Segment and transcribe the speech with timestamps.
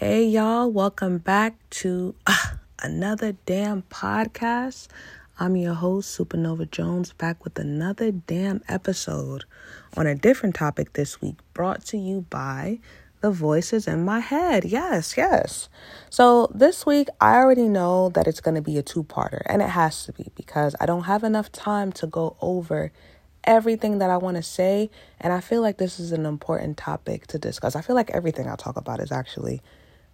[0.00, 2.36] Hey, y'all, welcome back to uh,
[2.78, 4.86] another damn podcast.
[5.40, 9.42] I'm your host, Supernova Jones, back with another damn episode
[9.96, 12.78] on a different topic this week, brought to you by
[13.22, 14.64] The Voices in My Head.
[14.64, 15.68] Yes, yes.
[16.10, 19.60] So, this week, I already know that it's going to be a two parter, and
[19.60, 22.92] it has to be because I don't have enough time to go over
[23.42, 24.90] everything that I want to say.
[25.20, 27.74] And I feel like this is an important topic to discuss.
[27.74, 29.60] I feel like everything I talk about is actually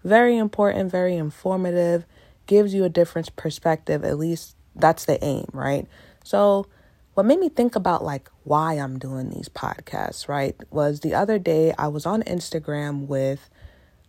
[0.05, 2.07] very important, very informative,
[2.46, 4.04] gives you a different perspective.
[4.04, 5.86] At least that's the aim, right?
[6.22, 6.67] So,
[7.14, 11.39] what made me think about like why I'm doing these podcasts, right, was the other
[11.39, 13.48] day I was on Instagram with,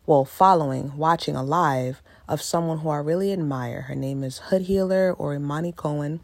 [0.05, 3.84] well, following, watching a live of someone who I really admire.
[3.84, 6.22] Her name is Hood Healer or Imani Cohen.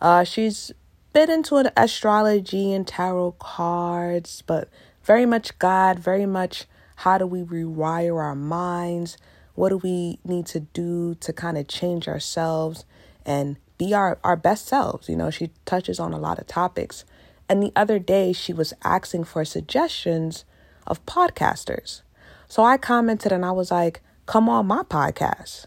[0.00, 0.72] Uh, she's
[1.12, 4.68] bit into an astrology and tarot cards, but
[5.02, 6.66] very much God, very much
[7.00, 9.16] how do we rewire our minds?
[9.54, 12.84] What do we need to do to kind of change ourselves
[13.24, 15.08] and be our, our best selves?
[15.08, 17.06] You know, she touches on a lot of topics.
[17.48, 20.44] And the other day, she was asking for suggestions
[20.86, 22.02] of podcasters.
[22.48, 25.64] So I commented and I was like, come on my podcast.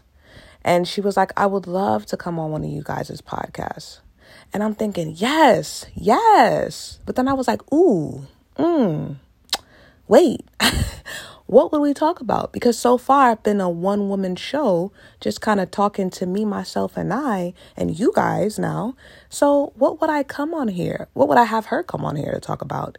[0.62, 3.98] And she was like, I would love to come on one of you guys' podcasts.
[4.52, 7.00] And I'm thinking, yes, yes.
[7.04, 9.16] But then I was like, ooh, mm,
[10.08, 10.42] wait,
[11.46, 12.52] what would we talk about?
[12.52, 16.44] Because so far I've been a one woman show, just kind of talking to me,
[16.44, 18.96] myself, and I, and you guys now.
[19.28, 21.08] So what would I come on here?
[21.14, 22.98] What would I have her come on here to talk about?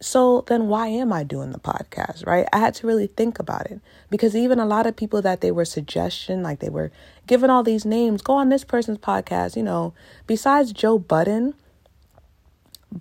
[0.00, 2.46] So then why am I doing the podcast, right?
[2.52, 5.50] I had to really think about it because even a lot of people that they
[5.50, 6.92] were suggestion, like they were
[7.26, 9.94] given all these names, go on this person's podcast, you know,
[10.26, 11.54] besides Joe Budden,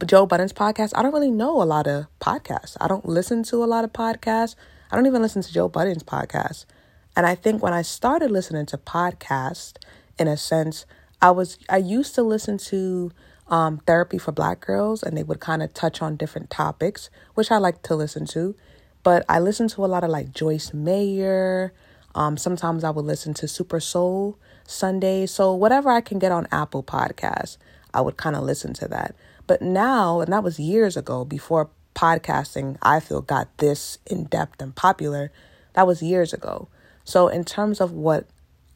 [0.05, 2.75] Joe Budden's podcast, I don't really know a lot of podcasts.
[2.81, 4.55] I don't listen to a lot of podcasts.
[4.91, 6.65] I don't even listen to Joe Budden's podcast.
[7.15, 9.75] And I think when I started listening to podcasts,
[10.17, 10.85] in a sense,
[11.21, 13.11] I was I used to listen to
[13.47, 17.52] um, therapy for black girls, and they would kind of touch on different topics, which
[17.52, 18.55] I like to listen to.
[19.03, 21.73] But I listen to a lot of like Joyce Meyer.
[22.15, 25.25] Um, sometimes I would listen to Super Soul Sunday.
[25.25, 27.58] So whatever I can get on Apple Podcasts,
[27.93, 29.15] I would kind of listen to that.
[29.48, 34.61] But now, and that was years ago before podcasting, I feel got this in depth
[34.61, 35.32] and popular.
[35.73, 36.67] That was years ago.
[37.04, 38.28] So in terms of what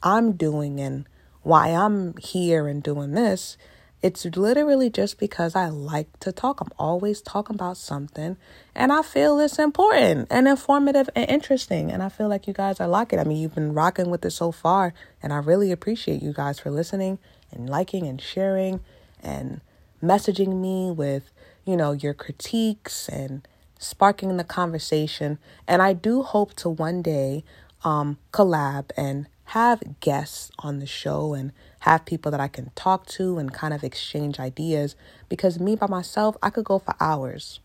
[0.04, 1.08] I'm doing and
[1.42, 3.58] why I'm here and doing this,
[4.02, 6.62] it's literally just because I like to talk.
[6.62, 8.38] I'm always talking about something
[8.74, 11.92] and I feel it's important and informative and interesting.
[11.92, 13.20] And I feel like you guys are liking.
[13.20, 16.60] I mean, you've been rocking with it so far, and I really appreciate you guys
[16.60, 17.20] for listening
[17.52, 18.80] and liking and sharing
[19.22, 19.60] and
[20.04, 21.32] messaging me with,
[21.66, 23.48] you know, your critiques and
[23.80, 25.40] sparking the conversation.
[25.68, 27.44] And I do hope to one day
[27.84, 31.52] um collab and have guests on the show and
[31.82, 34.96] have people that I can talk to and kind of exchange ideas
[35.28, 37.60] because me by myself, I could go for hours.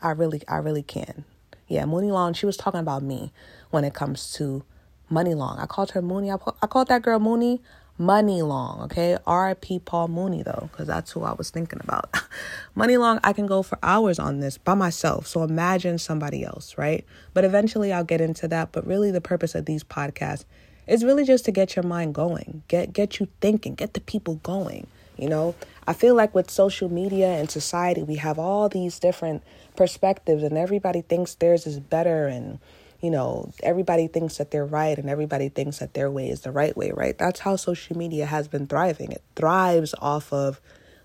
[0.00, 1.24] I really I really can.
[1.66, 3.32] Yeah, Mooney Long, she was talking about me
[3.70, 4.64] when it comes to
[5.10, 5.58] Money Long.
[5.58, 6.30] I called her Mooney.
[6.30, 7.60] I, I called that girl Mooney
[7.98, 9.18] Money Long, okay?
[9.26, 9.80] R.I.P.
[9.80, 12.14] Paul Mooney, though, because that's who I was thinking about.
[12.76, 15.26] Money Long, I can go for hours on this by myself.
[15.26, 17.04] So imagine somebody else, right?
[17.34, 18.70] But eventually I'll get into that.
[18.70, 20.44] But really, the purpose of these podcasts
[20.86, 24.36] is really just to get your mind going, get get you thinking, get the people
[24.36, 24.86] going.
[25.16, 25.56] You know,
[25.86, 29.42] I feel like with social media and society, we have all these different
[29.76, 32.60] perspectives, and everybody thinks theirs is better, and
[33.00, 36.50] you know, everybody thinks that they're right, and everybody thinks that their way is the
[36.50, 37.16] right way, right?
[37.16, 39.12] That's how social media has been thriving.
[39.12, 40.60] It thrives off of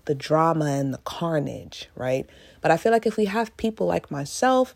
[0.06, 2.28] the drama and the carnage, right?
[2.60, 4.74] But I feel like if we have people like myself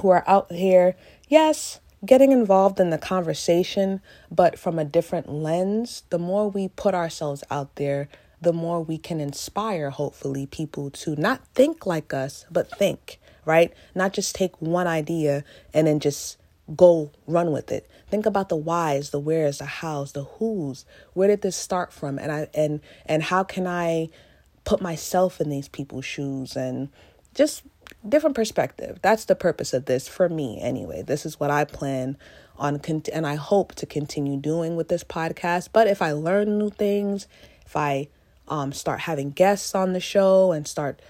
[0.00, 0.96] who are out here,
[1.28, 4.00] yes, getting involved in the conversation,
[4.30, 8.08] but from a different lens, the more we put ourselves out there,
[8.40, 13.72] the more we can inspire, hopefully, people to not think like us, but think, right?
[13.94, 16.36] Not just take one idea and then just
[16.76, 17.88] go run with it.
[18.10, 20.84] Think about the whys, the wheres, the hows, the whos.
[21.14, 22.18] Where did this start from?
[22.18, 24.08] And I and and how can I
[24.64, 26.90] put myself in these people's shoes and
[27.34, 27.62] just
[28.08, 28.98] different perspective.
[29.02, 31.02] That's the purpose of this for me anyway.
[31.02, 32.16] This is what I plan
[32.58, 35.70] on con- and I hope to continue doing with this podcast.
[35.72, 37.26] But if I learn new things,
[37.66, 38.08] if I
[38.48, 41.00] um, start having guests on the show and start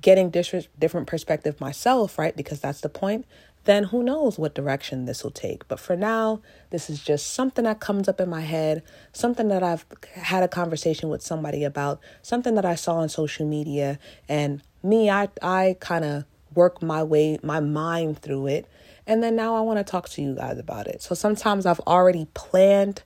[0.00, 2.36] getting different different perspective myself, right?
[2.36, 3.26] Because that's the point.
[3.64, 5.68] Then who knows what direction this will take.
[5.68, 6.40] But for now,
[6.70, 9.84] this is just something that comes up in my head, something that I've
[10.14, 13.98] had a conversation with somebody about, something that I saw on social media,
[14.28, 16.24] and me, I I kind of
[16.54, 18.66] work my way, my mind through it.
[19.06, 21.02] And then now I want to talk to you guys about it.
[21.02, 23.02] So sometimes I've already planned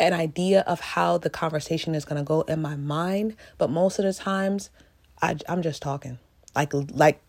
[0.00, 3.98] an idea of how the conversation is going to go in my mind, but most
[3.98, 4.70] of the times
[5.22, 6.18] I, I'm just talking.
[6.54, 7.20] Like like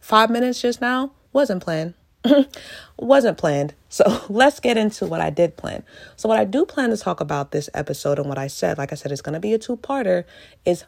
[0.00, 1.94] five minutes just now wasn't planned.
[2.98, 3.74] wasn't planned.
[3.88, 5.82] So let's get into what I did plan.
[6.16, 8.92] So what I do plan to talk about this episode and what I said, like
[8.92, 10.24] I said, it's to be a two-parter,
[10.64, 10.84] is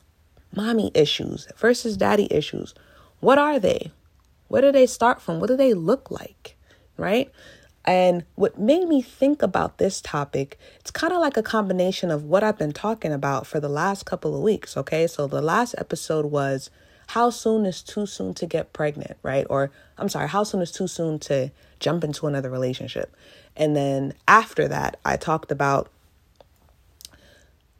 [0.54, 2.74] mommy issues versus daddy issues.
[3.20, 3.92] What are they?
[4.48, 5.40] Where do they start from?
[5.40, 6.56] What do they look like?
[6.96, 7.30] Right?
[7.84, 12.24] And what made me think about this topic, it's kind of like a combination of
[12.24, 14.76] what I've been talking about for the last couple of weeks.
[14.76, 15.06] Okay.
[15.06, 16.70] So the last episode was
[17.08, 19.46] how soon is too soon to get pregnant, right?
[19.50, 21.50] Or I'm sorry, how soon is too soon to
[21.80, 23.16] jump into another relationship?
[23.56, 25.90] And then after that, I talked about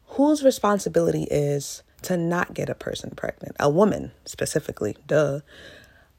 [0.07, 5.41] whose responsibility is to not get a person pregnant, a woman specifically, duh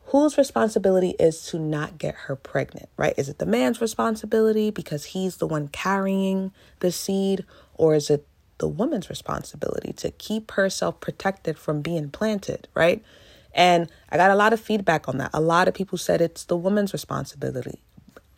[0.07, 3.15] whose responsibility is to not get her pregnant, right?
[3.17, 7.45] Is it the man's responsibility because he's the one carrying the seed,
[7.75, 8.27] or is it
[8.59, 13.03] the woman's responsibility to keep herself protected from being planted, right?
[13.55, 15.31] And I got a lot of feedback on that.
[15.35, 17.81] A lot of people said it's the woman's responsibility.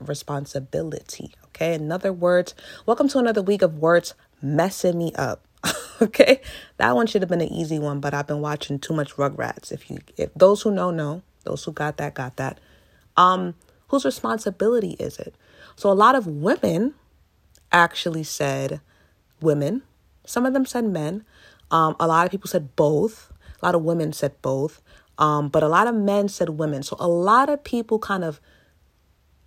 [0.00, 1.74] Responsibility, okay?
[1.74, 2.54] In other words,
[2.86, 5.44] welcome to another week of words messing me up.
[6.02, 6.40] okay,
[6.76, 9.72] that one should have been an easy one, but I've been watching too much Rugrats.
[9.72, 12.58] If you, if those who know know, those who got that, got that.
[13.16, 13.54] Um,
[13.88, 15.34] whose responsibility is it?
[15.76, 16.94] So a lot of women
[17.72, 18.80] actually said
[19.40, 19.82] women.
[20.24, 21.24] Some of them said men.
[21.70, 23.32] Um, a lot of people said both.
[23.60, 24.82] A lot of women said both.
[25.18, 26.82] Um, but a lot of men said women.
[26.82, 28.40] So a lot of people kind of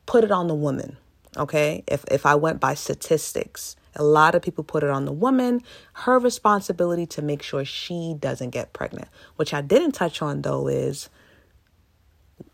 [0.05, 0.97] put it on the woman.
[1.35, 1.83] Okay.
[1.87, 5.61] If if I went by statistics, a lot of people put it on the woman,
[5.93, 9.07] her responsibility to make sure she doesn't get pregnant.
[9.35, 11.09] Which I didn't touch on though is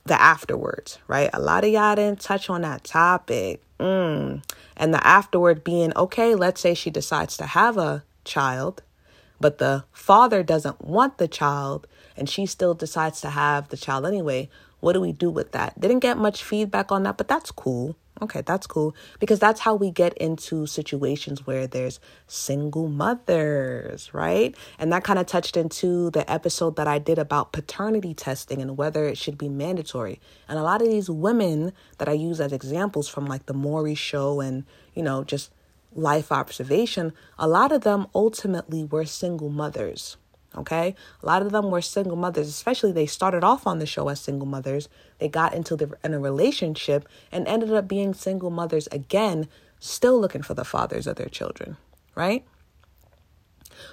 [0.06, 1.30] the afterwards, right?
[1.34, 3.62] A lot of y'all didn't touch on that topic.
[3.80, 4.44] Mm.
[4.76, 8.82] And the afterward being, okay, let's say she decides to have a child,
[9.40, 14.06] but the father doesn't want the child and she still decides to have the child
[14.06, 14.50] anyway.
[14.80, 15.80] What do we do with that?
[15.80, 17.96] Didn't get much feedback on that, but that's cool.
[18.22, 24.56] Okay, that's cool because that's how we get into situations where there's single mothers, right?
[24.78, 28.78] And that kind of touched into the episode that I did about paternity testing and
[28.78, 30.20] whether it should be mandatory.
[30.48, 33.96] And a lot of these women that I use as examples from like the Maury
[33.96, 35.52] show and, you know, just
[35.96, 40.18] life observation, a lot of them ultimately were single mothers.
[40.56, 40.96] Okay.
[41.22, 44.20] A lot of them were single mothers, especially they started off on the show as
[44.20, 44.88] single mothers.
[45.18, 49.48] They got into the, in a relationship and ended up being single mothers again,
[49.80, 51.78] still looking for the fathers of their children.
[52.16, 52.46] Right.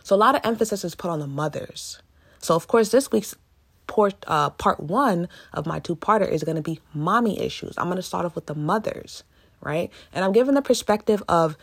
[0.03, 2.03] So a lot of emphasis is put on the mothers.
[2.41, 3.35] So, of course, this week's
[3.87, 7.77] part, uh, part one of my two parter is going to be mommy issues.
[7.79, 9.25] I'm going to start off with the mothers.
[9.62, 9.91] Right.
[10.12, 11.57] And I'm giving the perspective of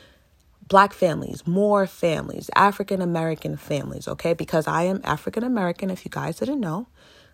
[0.68, 4.34] black families, more families, African American families, okay?
[4.34, 6.88] Because I am African American, if you guys didn't know,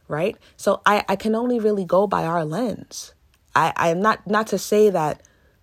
[0.08, 0.38] right?
[0.58, 3.14] So I, I can only really go by our lens.
[3.56, 5.22] I, I am not not to say that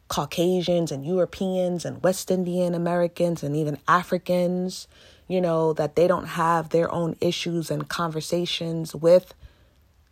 [0.09, 4.89] Caucasians and Europeans and West Indian Americans and even Africans,
[5.29, 9.35] you know, that they don't have their own issues and conversations with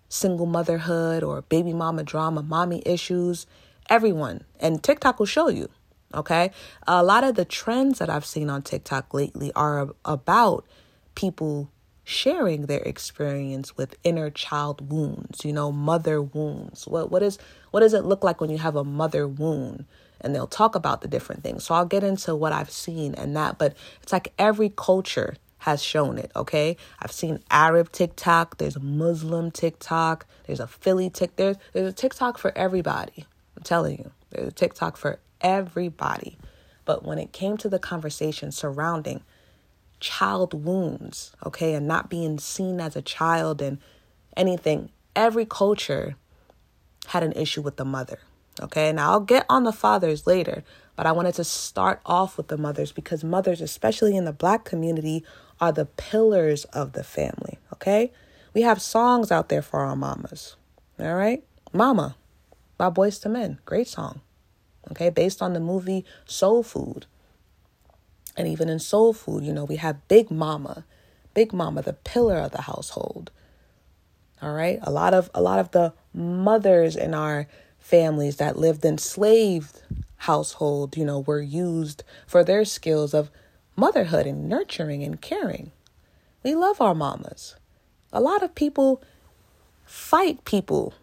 [0.08, 3.46] single motherhood or baby mama drama, mommy issues.
[3.90, 4.44] Everyone.
[4.60, 5.68] And TikTok will show you
[6.14, 6.50] Okay.
[6.86, 10.66] A lot of the trends that I've seen on TikTok lately are about
[11.14, 11.70] people
[12.04, 16.86] sharing their experience with inner child wounds, you know, mother wounds.
[16.86, 17.38] What what is
[17.70, 19.84] what does it look like when you have a mother wound?
[20.20, 21.64] And they'll talk about the different things.
[21.64, 25.82] So I'll get into what I've seen and that, but it's like every culture has
[25.82, 26.76] shown it, okay?
[27.00, 32.38] I've seen Arab TikTok, there's Muslim TikTok, there's a Philly TikTok, there's, there's a TikTok
[32.38, 33.26] for everybody.
[33.56, 34.10] I'm telling you.
[34.30, 36.38] There's a TikTok for everybody.
[36.84, 39.22] But when it came to the conversation surrounding
[40.00, 43.78] child wounds, okay, and not being seen as a child and
[44.36, 46.16] anything, every culture
[47.08, 48.20] had an issue with the mother.
[48.60, 50.64] Okay, now I'll get on the fathers later,
[50.96, 54.64] but I wanted to start off with the mothers because mothers, especially in the black
[54.64, 55.24] community,
[55.60, 57.58] are the pillars of the family.
[57.72, 58.12] Okay,
[58.54, 60.56] we have songs out there for our mamas.
[60.98, 62.16] All right, Mama
[62.76, 64.20] by Boyz II Men, great song
[64.90, 67.06] okay, based on the movie Soul Food.
[68.36, 70.84] And even in Soul Food, you know, we have Big Mama,
[71.34, 73.30] Big Mama, the pillar of the household.
[74.40, 78.84] All right, a lot of a lot of the mothers in our families that lived
[78.84, 79.82] in enslaved
[80.18, 83.30] household, you know, were used for their skills of
[83.76, 85.72] motherhood and nurturing and caring.
[86.42, 87.56] We love our mamas.
[88.12, 89.02] A lot of people
[89.84, 90.94] fight people,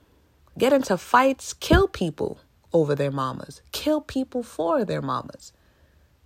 [0.58, 2.39] get into fights, kill people
[2.75, 5.53] over their mamas, kill people for their mamas.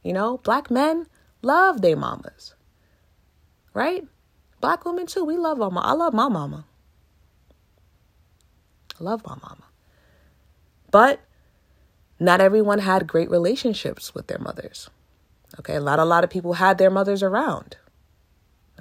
[0.01, 1.05] You know, black men
[1.43, 2.55] love their mamas.
[3.75, 4.03] Right?
[4.59, 5.87] Black women too, we love our mama.
[5.87, 6.65] I love my mama.
[8.99, 9.65] I love my mama.
[10.89, 11.19] But
[12.19, 14.89] not everyone had great relationships with their mothers.
[15.59, 17.77] Okay, a lot a lot of people had their mothers around.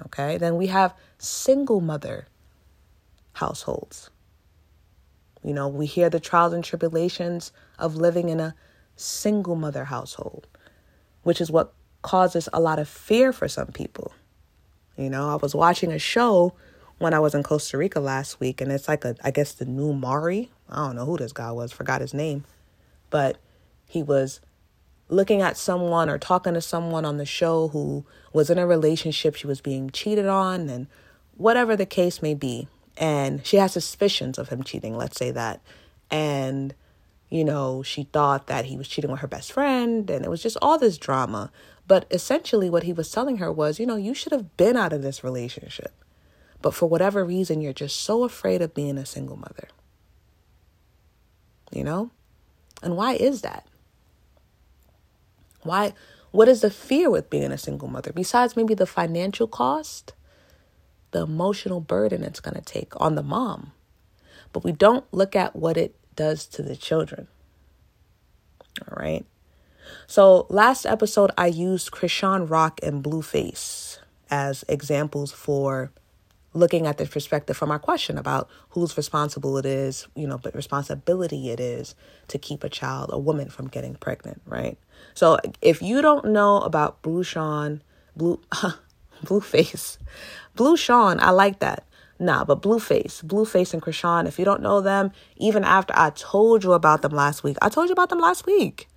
[0.07, 0.39] Okay?
[0.39, 2.27] Then we have single mother
[3.33, 4.09] households.
[5.43, 8.55] You know, we hear the trials and tribulations of living in a
[8.95, 10.47] single mother household,
[11.23, 14.13] which is what causes a lot of fear for some people.
[14.97, 16.53] You know, I was watching a show
[16.97, 19.65] when I was in Costa Rica last week, and it's like a, I guess the
[19.65, 20.51] new Maury.
[20.69, 22.43] I don't know who this guy was, forgot his name,
[23.09, 23.37] but
[23.87, 24.41] he was
[25.07, 29.35] looking at someone or talking to someone on the show who was in a relationship
[29.35, 30.87] she was being cheated on, and
[31.37, 32.67] whatever the case may be
[32.99, 35.61] and she has suspicions of him cheating, let's say that.
[36.11, 36.75] And,
[37.29, 40.43] you know, she thought that he was cheating with her best friend, and it was
[40.43, 41.49] just all this drama.
[41.87, 44.91] But essentially, what he was telling her was, you know, you should have been out
[44.91, 45.93] of this relationship.
[46.61, 49.69] But for whatever reason, you're just so afraid of being a single mother.
[51.71, 52.11] You know?
[52.83, 53.65] And why is that?
[55.63, 55.93] Why?
[56.31, 58.11] What is the fear with being a single mother?
[58.13, 60.13] Besides maybe the financial cost?
[61.11, 63.71] The emotional burden it's going to take on the mom.
[64.53, 67.27] But we don't look at what it does to the children.
[68.81, 69.25] All right.
[70.07, 73.99] So, last episode, I used Chrisean Rock and Blueface
[74.29, 75.91] as examples for
[76.53, 80.55] looking at the perspective from our question about whose responsible it is, you know, but
[80.55, 81.95] responsibility it is
[82.27, 84.77] to keep a child, a woman from getting pregnant, right?
[85.13, 87.81] So if you don't know about Blue Sean,
[88.15, 88.41] Blue
[89.23, 89.97] Blueface,
[90.59, 91.85] Blue Sean, I like that.
[92.19, 96.65] Nah, but Blueface, Blueface and Chrisean, if you don't know them, even after I told
[96.65, 98.89] you about them last week, I told you about them last week.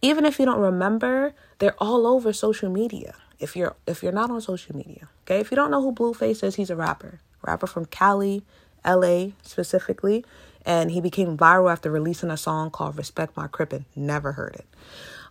[0.00, 3.14] Even if you don't remember, they're all over social media.
[3.38, 5.38] If you're if you're not on social media, okay?
[5.38, 7.20] If you don't know who Blueface is, he's a rapper.
[7.42, 8.42] Rapper from Cali,
[8.82, 10.24] LA specifically,
[10.64, 13.84] and he became viral after releasing a song called Respect My Crippin'.
[13.94, 14.66] Never heard it.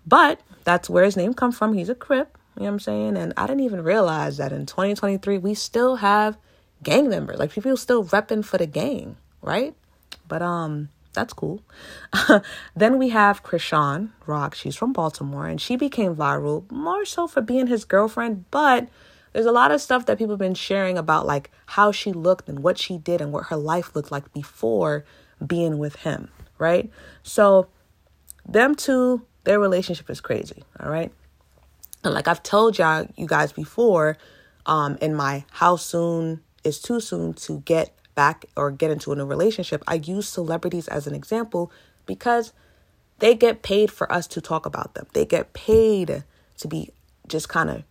[0.05, 1.73] But that's where his name comes from.
[1.73, 2.37] He's a Crip.
[2.55, 3.17] You know what I'm saying?
[3.17, 6.37] And I didn't even realize that in 2023, we still have
[6.83, 7.37] gang members.
[7.37, 9.75] Like people still repping for the gang, right?
[10.27, 11.61] But um, that's cool.
[12.75, 14.55] then we have Chrisean Rock.
[14.55, 18.87] She's from Baltimore and she became viral more so for being his girlfriend, but
[19.33, 22.47] there's a lot of stuff that people have been sharing about like how she looked
[22.47, 25.03] and what she did and what her life looked like before
[25.45, 26.89] being with him, right?
[27.21, 27.67] So
[28.47, 31.11] them two, their relationship is crazy, all right?
[32.05, 34.17] And like I've told y'all, you guys before,
[34.65, 39.15] um, in my how soon is too soon to get back or get into a
[39.15, 41.71] new relationship, I use celebrities as an example
[42.05, 42.53] because
[43.19, 45.07] they get paid for us to talk about them.
[45.13, 46.23] They get paid
[46.57, 46.91] to be
[47.27, 47.83] just kind of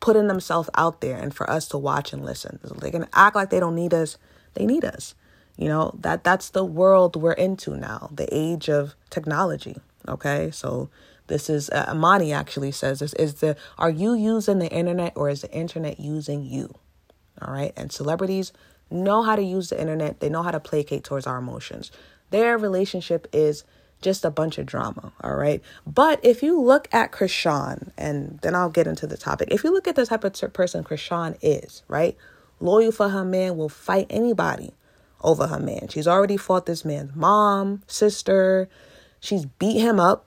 [0.00, 2.58] putting themselves out there and for us to watch and listen.
[2.80, 4.18] They can act like they don't need us.
[4.54, 5.14] They need us.
[5.56, 9.76] You know, that that's the world we're into now, the age of technology.
[10.06, 10.50] Okay.
[10.52, 10.90] So
[11.26, 15.28] this is uh, Imani actually says this is the are you using the internet or
[15.28, 16.74] is the internet using you?
[17.40, 17.72] All right.
[17.76, 18.52] And celebrities
[18.90, 20.20] know how to use the internet.
[20.20, 21.90] They know how to placate towards our emotions.
[22.30, 23.64] Their relationship is
[24.02, 25.62] just a bunch of drama, all right?
[25.86, 29.48] But if you look at Chrisean, and then I'll get into the topic.
[29.50, 32.16] If you look at the type of person Chrisean is, right?
[32.60, 34.72] Loyal for her man, will fight anybody
[35.22, 35.88] over her man.
[35.88, 38.68] She's already fought this man's mom, sister.
[39.18, 40.25] She's beat him up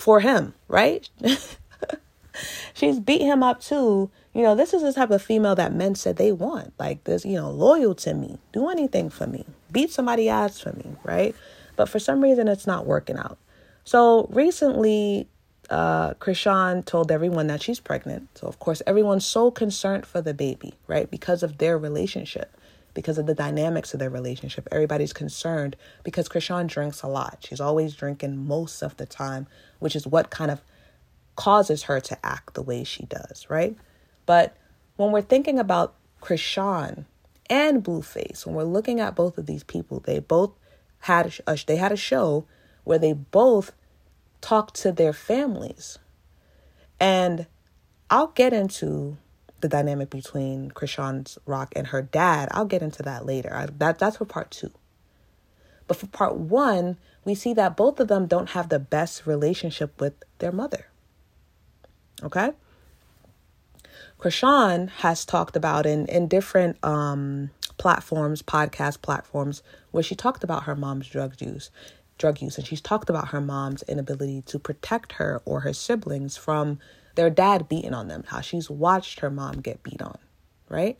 [0.00, 1.08] for him, right?
[2.74, 4.10] She's beat him up too.
[4.32, 6.72] You know, this is the type of female that men said they want.
[6.78, 10.72] Like this, you know, loyal to me, do anything for me, beat somebody ass for
[10.72, 11.34] me, right?
[11.76, 13.38] But for some reason, it's not working out.
[13.84, 15.28] So recently,
[15.68, 18.28] uh, Chrisean told everyone that she's pregnant.
[18.34, 21.10] So, of course, everyone's so concerned for the baby, right?
[21.10, 22.56] Because of their relationship
[22.94, 24.68] because of the dynamics of their relationship.
[24.70, 27.46] Everybody's concerned because Chrisean drinks a lot.
[27.48, 29.46] She's always drinking most of the time,
[29.78, 30.62] which is what kind of
[31.36, 33.76] causes her to act the way she does, right?
[34.26, 34.56] But
[34.96, 37.06] when we're thinking about Chrisean
[37.48, 40.52] and Blueface, when we're looking at both of these people, they both
[41.00, 42.46] had a, they had a show
[42.84, 43.72] where they both
[44.40, 45.98] talked to their families.
[46.98, 47.46] And
[48.10, 49.16] I'll get into
[49.60, 52.48] the dynamic between Chrisean's Rock and her dad.
[52.52, 53.54] I'll get into that later.
[53.54, 54.70] I, that that's for part two.
[55.86, 60.00] But for part one, we see that both of them don't have the best relationship
[60.00, 60.86] with their mother.
[62.22, 62.52] Okay?
[64.18, 70.64] Chrisean has talked about in, in different um, platforms, podcast platforms, where she talked about
[70.64, 71.70] her mom's drug use.
[72.18, 72.58] drug use.
[72.58, 76.78] And she's talked about her mom's inability to protect her or her siblings from
[77.14, 80.18] their dad beating on them, how she's watched her mom get beat on,
[80.68, 80.98] right?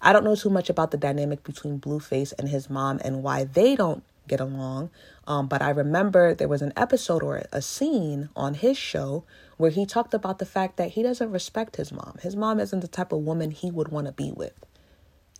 [0.00, 3.44] I don't know too much about the dynamic between Blueface and his mom and why
[3.44, 4.90] they don't get along.
[5.26, 9.24] Um, but I remember there was an episode or a scene on his show
[9.56, 12.16] where he talked about the fact that he doesn't respect his mom.
[12.22, 14.54] His mom isn't the type of woman he would want to be with.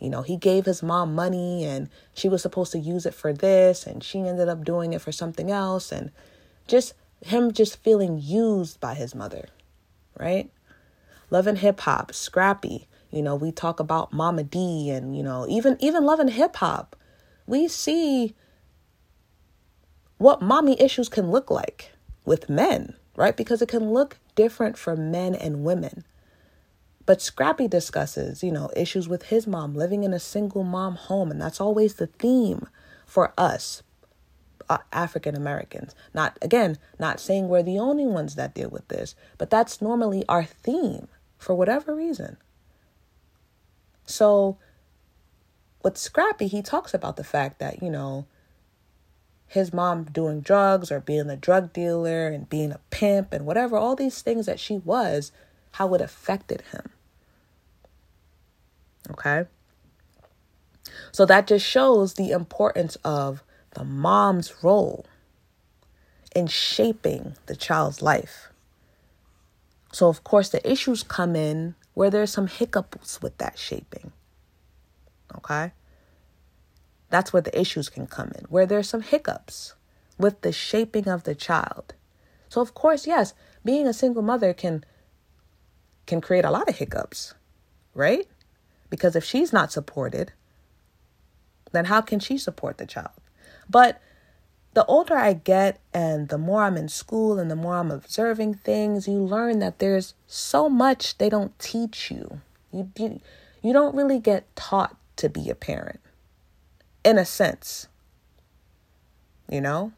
[0.01, 3.33] You know, he gave his mom money and she was supposed to use it for
[3.33, 6.11] this and she ended up doing it for something else and
[6.67, 9.49] just him just feeling used by his mother,
[10.19, 10.51] right?
[11.31, 12.89] Love and hip hop, scrappy.
[13.11, 16.57] You know, we talk about Momma Dee and, you know, even even love and hip
[16.57, 16.97] hop.
[17.47, 18.35] We see
[20.19, 21.93] what mommy issues can look like
[22.25, 23.37] with men, right?
[23.37, 26.05] Because it can look different for men and women.
[27.07, 31.31] But Scrappy discusses, you know, issues with his mom living in a single mom home.
[31.31, 32.69] And that's always the theme
[33.07, 33.83] for us,
[34.69, 35.95] uh, African Americans.
[36.15, 40.25] Not, again, not saying we're the only ones that deal with this, but that's normally
[40.29, 41.09] our theme
[41.39, 42.37] for whatever reason.
[44.05, 44.59] So,
[45.83, 48.27] with Scrappy, he talks about the fact that, you know,
[49.47, 53.77] his mom doing drugs or being a drug dealer and being a pimp and whatever,
[53.77, 55.33] all these things that she was,
[55.73, 56.91] how it affected him.
[59.11, 59.47] Okay.
[61.13, 63.43] So that just shows the importance of
[63.75, 65.07] the mom's role
[66.35, 68.51] in shaping the child's life.
[69.93, 74.13] So, of course, the issues come in where there's some hiccups with that shaping.
[75.37, 75.73] Okay?
[77.11, 79.75] That's where the issues can come in, where there's some hiccups
[80.19, 81.95] with the shaping of the child.
[82.49, 83.35] So, of course, yes,
[83.65, 84.85] being a single mother can
[86.07, 87.35] can create a lot of hiccups,
[87.93, 88.27] right?
[88.89, 90.33] Because if she's not supported,
[91.73, 93.11] then how can she support the child?
[93.69, 94.01] But
[94.75, 98.55] the older I get and the more I'm in school and the more I'm observing
[98.55, 102.41] things, you learn that there's so much they don't teach you.
[102.73, 103.21] You you,
[103.63, 106.01] you don't really get taught to be a parent.
[107.05, 107.89] In a sense.
[109.51, 109.93] You know?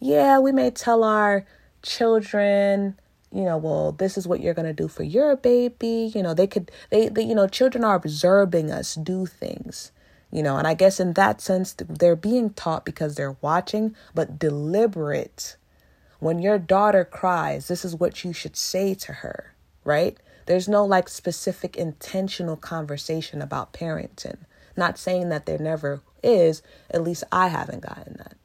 [0.00, 1.46] Yeah, we may tell our
[1.82, 2.96] children
[3.32, 6.12] you know, well, this is what you're going to do for your baby.
[6.14, 9.90] You know, they could, they, they, you know, children are observing us do things,
[10.32, 14.38] you know, and I guess in that sense, they're being taught because they're watching, but
[14.38, 15.56] deliberate.
[16.20, 20.16] When your daughter cries, this is what you should say to her, right?
[20.46, 24.38] There's no like specific intentional conversation about parenting.
[24.74, 28.36] Not saying that there never is, at least I haven't gotten that.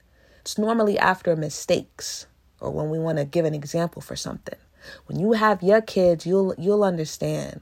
[0.42, 2.28] It's normally after mistakes
[2.60, 4.60] or when we want to give an example for something.
[5.06, 7.62] When you have your kids, you'll you'll understand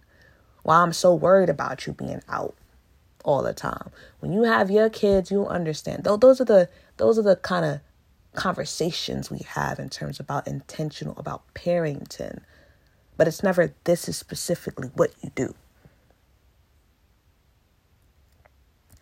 [0.64, 2.56] why I'm so worried about you being out
[3.26, 3.90] all the time.
[4.20, 6.06] When you have your kids, you'll understand.
[6.06, 7.82] Those are the those are the kind of
[8.34, 12.40] conversations we have in terms about intentional about parenting.
[13.18, 15.54] But it's never this is specifically what you do.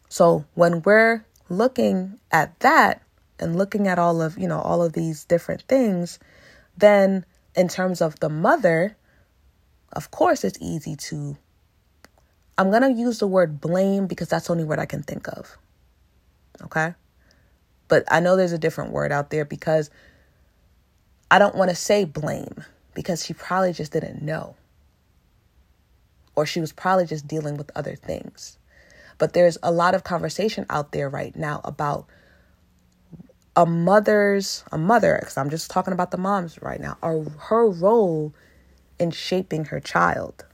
[0.09, 3.01] So when we're looking at that
[3.39, 6.19] and looking at all of, you know, all of these different things,
[6.77, 8.95] then in terms of the mother,
[9.91, 11.37] of course, it's easy to.
[12.57, 15.27] I'm going to use the word blame because that's the only word I can think
[15.27, 15.57] of.
[16.63, 16.93] Okay?
[17.87, 19.89] But I know there's a different word out there because
[21.31, 22.63] I don't want to say blame
[22.93, 24.55] because she probably just didn't know.
[26.35, 28.57] Or she was probably just dealing with other things.
[29.17, 32.07] But there's a lot of conversation out there right now about
[33.55, 37.69] a mother's a mother because i'm just talking about the moms right now or her
[37.69, 38.33] role
[38.97, 40.45] in shaping her child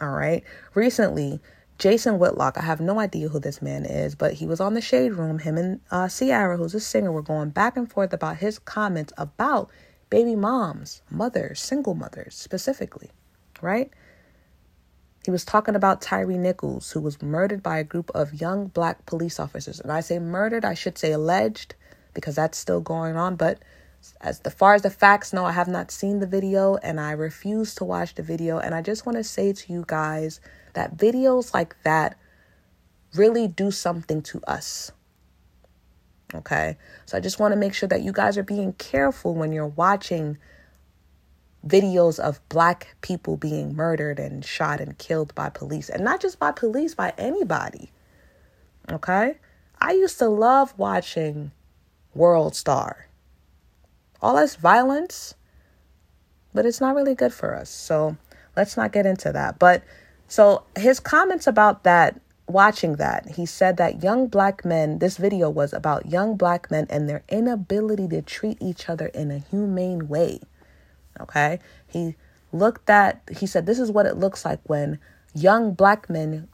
[0.00, 0.42] all right
[0.74, 1.40] recently
[1.78, 4.80] jason whitlock i have no idea who this man is but he was on the
[4.80, 8.38] shade room him and uh, ciara who's a singer were going back and forth about
[8.38, 9.70] his comments about
[10.10, 13.10] baby moms mothers single mothers specifically
[13.60, 13.92] right
[15.24, 19.06] he was talking about Tyre Nichols, who was murdered by a group of young black
[19.06, 19.78] police officers.
[19.78, 21.76] And I say murdered, I should say alleged,
[22.12, 23.36] because that's still going on.
[23.36, 23.60] But
[24.20, 27.12] as the far as the facts know, I have not seen the video and I
[27.12, 28.58] refuse to watch the video.
[28.58, 30.40] And I just want to say to you guys
[30.74, 32.16] that videos like that
[33.14, 34.92] really do something to us.
[36.34, 36.78] Okay.
[37.06, 39.66] So I just want to make sure that you guys are being careful when you're
[39.66, 40.38] watching
[41.66, 45.88] videos of black people being murdered and shot and killed by police.
[45.88, 47.92] And not just by police, by anybody.
[48.90, 49.38] Okay?
[49.80, 51.52] I used to love watching
[52.14, 53.06] World Star.
[54.22, 55.34] All this violence,
[56.54, 57.68] but it's not really good for us.
[57.68, 58.16] So
[58.56, 59.58] let's not get into that.
[59.58, 59.82] But
[60.28, 65.50] so his comments about that watching that, he said that young black men, this video
[65.50, 70.08] was about young black men and their inability to treat each other in a humane
[70.08, 70.40] way.
[71.20, 71.58] Okay?
[71.86, 72.14] He
[72.52, 74.98] looked at, he said, this is what it looks like when
[75.34, 76.48] young black men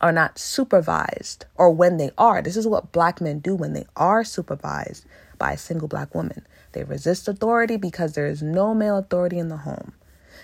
[0.00, 2.42] are not supervised, or when they are.
[2.42, 5.06] This is what black men do when they are supervised
[5.38, 6.46] by a single black woman.
[6.72, 9.92] They resist authority because there is no male authority in the home.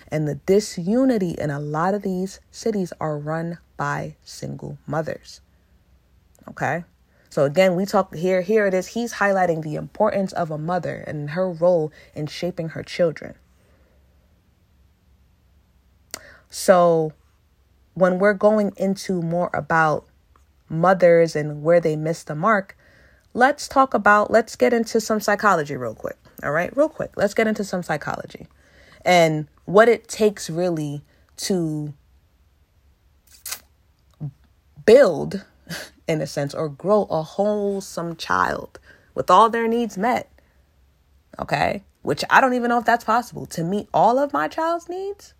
[0.07, 5.41] And the disunity in a lot of these cities are run by single mothers.
[6.47, 6.83] Okay?
[7.29, 11.03] So again, we talk here here it is he's highlighting the importance of a mother
[11.07, 13.33] and her role in shaping her children.
[16.49, 17.13] So
[17.95, 20.05] when we're going into more about
[20.69, 22.77] mothers and where they miss the mark,
[23.33, 26.17] let's talk about let's get into some psychology real quick.
[26.43, 26.75] All right?
[26.75, 27.11] Real quick.
[27.15, 28.47] Let's get into some psychology
[29.05, 31.01] and what it takes really
[31.37, 31.93] to
[34.85, 35.45] build,
[36.07, 38.79] in a sense, or grow a wholesome child
[39.15, 40.29] with all their needs met.
[41.39, 41.83] Okay?
[42.01, 45.33] Which I don't even know if that's possible to meet all of my child's needs,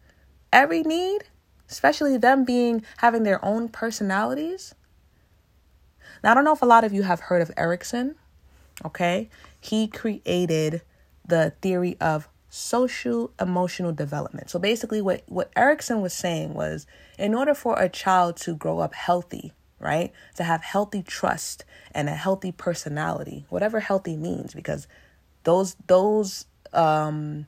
[0.52, 1.26] every need,
[1.70, 4.74] especially them being having their own personalities.
[6.24, 8.16] Now, I don't know if a lot of you have heard of Erikson.
[8.86, 9.30] Okay?
[9.60, 10.82] He created
[11.26, 14.48] the theory of social emotional development.
[14.50, 16.86] So basically what what Erikson was saying was
[17.18, 20.12] in order for a child to grow up healthy, right?
[20.36, 24.88] To have healthy trust and a healthy personality, whatever healthy means because
[25.46, 27.48] those those um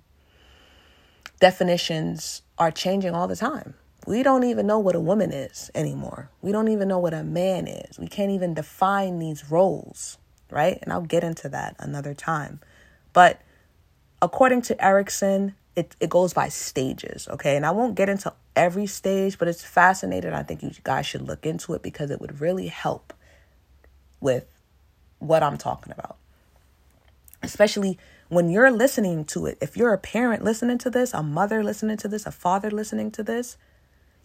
[1.40, 3.76] definitions are changing all the time.
[4.06, 6.30] We don't even know what a woman is anymore.
[6.42, 7.98] We don't even know what a man is.
[7.98, 10.18] We can't even define these roles,
[10.52, 10.78] right?
[10.82, 12.60] And I'll get into that another time.
[13.14, 13.42] But
[14.22, 17.56] according to Erikson, it, it goes by stages, okay?
[17.56, 20.34] And I won't get into every stage, but it's fascinating.
[20.34, 23.14] I think you guys should look into it because it would really help
[24.22, 24.46] with
[25.20, 26.18] what I'm talking about.
[27.42, 27.98] Especially
[28.30, 29.58] when you're listening to it.
[29.62, 33.12] If you're a parent listening to this, a mother listening to this, a father listening
[33.12, 33.58] to this,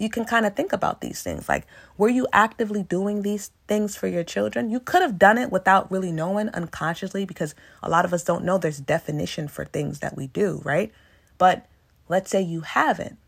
[0.00, 1.46] you can kind of think about these things.
[1.46, 1.66] Like,
[1.98, 4.70] were you actively doing these things for your children?
[4.70, 8.42] You could have done it without really knowing unconsciously because a lot of us don't
[8.42, 10.90] know there's definition for things that we do, right?
[11.36, 11.66] But
[12.08, 13.18] let's say you haven't.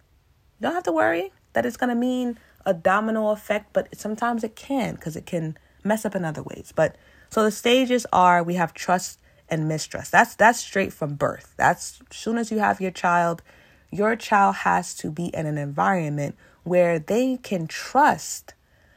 [0.59, 4.43] You don't have to worry that it's going to mean a domino effect, but sometimes
[4.43, 6.73] it can because it can mess up in other ways.
[6.75, 6.97] But
[7.29, 10.11] so the stages are we have trust and mistrust.
[10.11, 11.53] That's that's straight from birth.
[11.59, 13.43] That's as soon as you have your child,
[13.91, 18.55] your child has to be in an environment where they can trust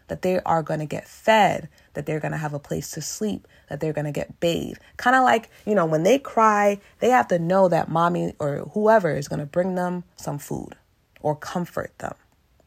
[0.08, 3.01] that they are going to get fed, that they're going to have a place to
[3.01, 4.80] sleep, that they're going to get bathed.
[4.97, 8.69] Kind of like, you know, when they cry, they have to know that mommy or
[8.73, 10.75] whoever is going to bring them some food
[11.21, 12.13] or comfort them.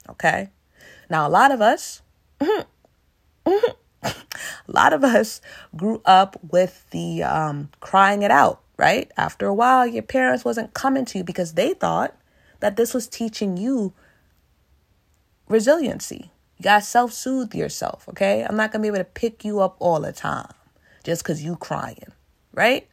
[0.08, 0.50] Okay?
[1.08, 2.02] Now, a lot of us,
[2.40, 2.66] a
[4.66, 5.40] lot of us
[5.76, 9.10] grew up with the um, crying it out, right?
[9.16, 12.16] After a while, your parents wasn't coming to you because they thought
[12.60, 13.92] that this was teaching you
[15.48, 16.30] resiliency.
[16.56, 18.44] You gotta self soothe yourself, okay?
[18.48, 20.52] I'm not gonna be able to pick you up all the time
[21.04, 22.12] just because you crying,
[22.52, 22.88] right?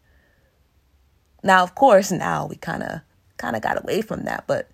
[1.43, 3.01] Now, of course, now we kind of
[3.37, 4.69] kind of got away from that, but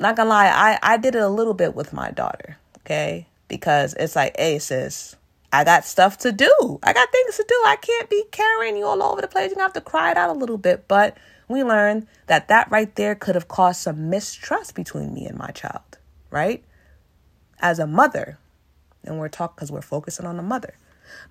[0.00, 3.26] not gonna lie, I I did it a little bit with my daughter, okay?
[3.48, 5.16] Because it's like, hey, sis,
[5.52, 6.78] I got stuff to do.
[6.82, 7.54] I got things to do.
[7.66, 9.50] I can't be carrying you all over the place.
[9.50, 11.16] You have to cry it out a little bit, but
[11.48, 15.50] we learned that that right there could have caused some mistrust between me and my
[15.50, 15.98] child,
[16.30, 16.62] right?
[17.60, 18.38] As a mother.
[19.04, 20.74] And we're talking because we're focusing on the mother.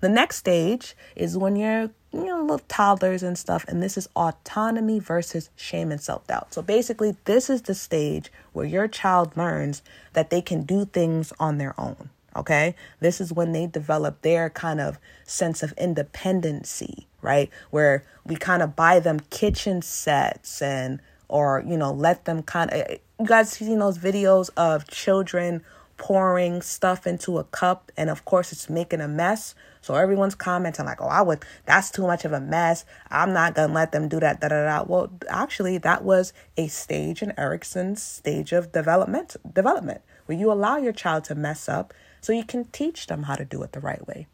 [0.00, 4.08] The next stage is when you're, you know, little toddlers and stuff, and this is
[4.16, 6.52] autonomy versus shame and self doubt.
[6.54, 11.32] So basically, this is the stage where your child learns that they can do things
[11.38, 12.10] on their own.
[12.36, 17.50] Okay, this is when they develop their kind of sense of independency, right?
[17.70, 22.70] Where we kind of buy them kitchen sets and, or, you know, let them kind
[22.70, 25.64] of, you guys seen those videos of children
[25.98, 29.54] pouring stuff into a cup and of course it's making a mess.
[29.82, 32.84] So everyone's commenting like, "Oh, I would that's too much of a mess.
[33.10, 34.84] I'm not to let them do that." Da, da, da.
[34.84, 40.76] Well, actually, that was a stage in Erikson's stage of development development where you allow
[40.76, 43.80] your child to mess up so you can teach them how to do it the
[43.80, 44.26] right way.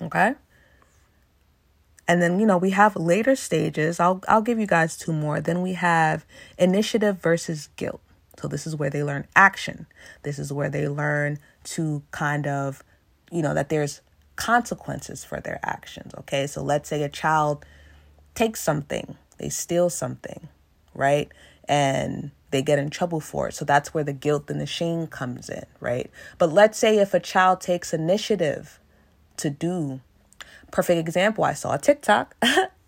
[0.00, 0.34] Okay?
[2.08, 4.00] And then, you know, we have later stages.
[4.00, 5.40] I'll I'll give you guys two more.
[5.40, 6.24] Then we have
[6.58, 8.00] initiative versus guilt.
[8.40, 9.86] So this is where they learn action.
[10.22, 12.82] This is where they learn to kind of,
[13.30, 14.00] you know, that there's
[14.36, 16.14] consequences for their actions.
[16.20, 16.46] Okay.
[16.46, 17.66] So let's say a child
[18.34, 20.48] takes something, they steal something,
[20.94, 21.30] right?
[21.68, 23.54] And they get in trouble for it.
[23.54, 26.10] So that's where the guilt and the shame comes in, right?
[26.38, 28.80] But let's say if a child takes initiative
[29.36, 30.00] to do,
[30.70, 32.34] perfect example, I saw a TikTok,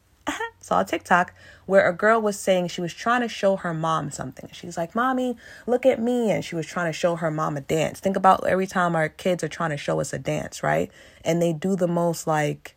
[0.73, 1.35] saw a TikTok
[1.67, 4.49] where a girl was saying she was trying to show her mom something.
[4.53, 6.31] She's like, Mommy, look at me.
[6.31, 8.01] And she was trying to show her mom a dance.
[8.01, 10.91] Think about every time our kids are trying to show us a dance, right?
[11.27, 12.75] And they do the most like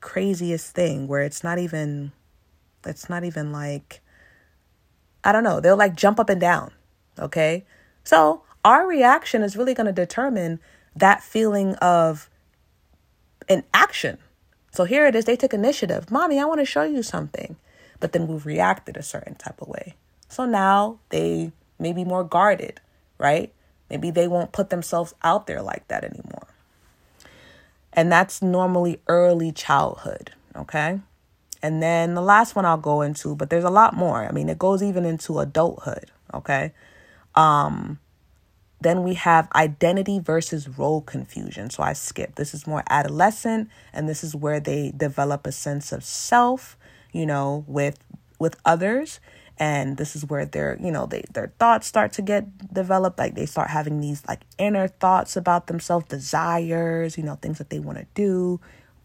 [0.00, 2.10] craziest thing where it's not even,
[2.84, 4.00] it's not even like,
[5.22, 6.72] I don't know, they'll like jump up and down.
[7.16, 7.64] Okay.
[8.02, 10.58] So our reaction is really going to determine
[10.96, 12.28] that feeling of
[13.48, 14.18] an action.
[14.74, 15.24] So here it is.
[15.24, 16.10] They took initiative.
[16.10, 17.54] Mommy, I want to show you something.
[18.00, 19.94] But then we've reacted a certain type of way.
[20.28, 22.80] So now they may be more guarded,
[23.16, 23.52] right?
[23.88, 26.48] Maybe they won't put themselves out there like that anymore.
[27.92, 30.98] And that's normally early childhood, okay?
[31.62, 34.26] And then the last one I'll go into, but there's a lot more.
[34.26, 36.72] I mean, it goes even into adulthood, okay?
[37.36, 38.00] Um
[38.84, 41.70] then we have identity versus role confusion.
[41.70, 42.36] So I skip.
[42.36, 46.76] This is more adolescent and this is where they develop a sense of self,
[47.12, 47.98] you know, with
[48.38, 49.20] with others
[49.58, 53.34] and this is where their you know they their thoughts start to get developed like
[53.34, 57.78] they start having these like inner thoughts about themselves desires you know things that they
[57.78, 58.60] want to do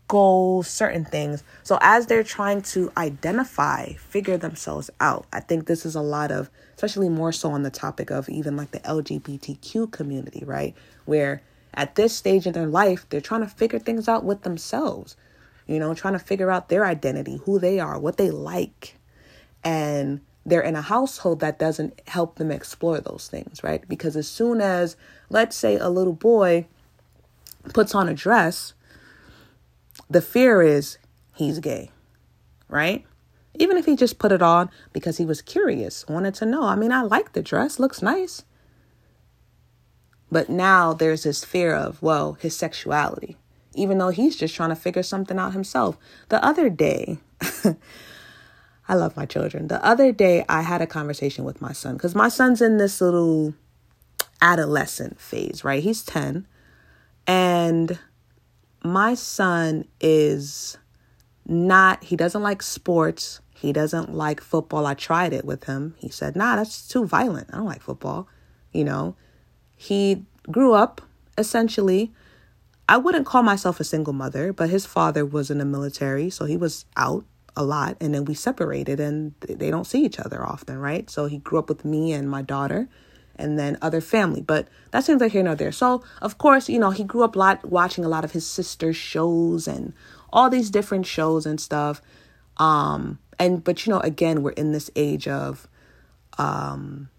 [0.10, 1.44] goals, certain things.
[1.64, 6.32] So as they're trying to identify, figure themselves out, I think this is a lot
[6.32, 10.76] of, especially more so on the topic of even like the LGBTQ community, right?
[11.06, 11.42] Where
[11.74, 15.16] at this stage in their life, they're trying to figure things out with themselves,
[15.68, 18.98] you know, trying to figure out their identity, who they are, what they like.
[19.64, 23.88] And they're in a household that doesn't help them explore those things, right?
[23.88, 24.98] Because as soon as,
[25.30, 26.66] let's say, a little boy
[27.74, 28.74] puts on a dress,
[30.10, 30.98] the fear is
[31.36, 31.92] he's gay,
[32.68, 33.06] right?
[33.56, 36.64] Even if he just put it on because he was curious, wanted to know.
[36.64, 38.44] I mean, I like the dress, looks nice.
[40.32, 43.38] But now there's this fear of, well, his sexuality,
[43.74, 45.98] even though he's just trying to figure something out himself.
[46.30, 47.18] The other day,
[48.88, 49.68] I love my children.
[49.68, 53.02] The other day, I had a conversation with my son because my son's in this
[53.02, 53.54] little
[54.42, 55.84] adolescent phase, right?
[55.84, 56.48] He's 10.
[57.28, 58.00] And
[58.84, 60.78] my son is
[61.46, 63.42] not, he doesn't like sports.
[63.54, 64.86] He doesn't like football.
[64.86, 65.96] I tried it with him.
[65.98, 67.50] He said, nah, that's too violent.
[67.52, 68.28] I don't like football.
[68.72, 69.16] You know,
[69.76, 71.02] he grew up
[71.38, 72.14] essentially.
[72.88, 76.46] I wouldn't call myself a single mother, but his father was in the military, so
[76.46, 77.24] he was out
[77.56, 77.98] a lot.
[78.00, 81.10] And then we separated and they don't see each other often, right?
[81.10, 82.90] So he grew up with me and my daughter
[83.40, 84.42] and then other family.
[84.42, 85.72] But that seems like here nor there.
[85.72, 88.96] So, of course, you know, he grew up lot watching a lot of his sister's
[88.96, 89.94] shows and
[90.32, 92.02] all these different shows and stuff.
[92.58, 95.68] Um, and but you know, again, we're in this age of
[96.38, 97.10] um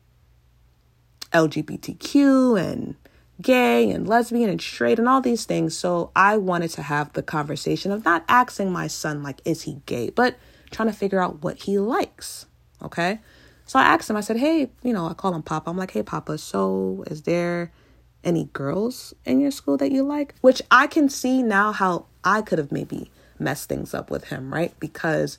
[1.32, 2.96] LGBTQ and
[3.40, 5.76] gay and lesbian and straight and all these things.
[5.76, 9.80] So I wanted to have the conversation of not asking my son like is he
[9.86, 10.36] gay, but
[10.70, 12.46] trying to figure out what he likes.
[12.82, 13.20] Okay?
[13.70, 15.70] So I asked him, I said, hey, you know, I call him Papa.
[15.70, 17.70] I'm like, hey, Papa, so is there
[18.24, 20.34] any girls in your school that you like?
[20.40, 24.52] Which I can see now how I could have maybe messed things up with him,
[24.52, 24.74] right?
[24.80, 25.38] Because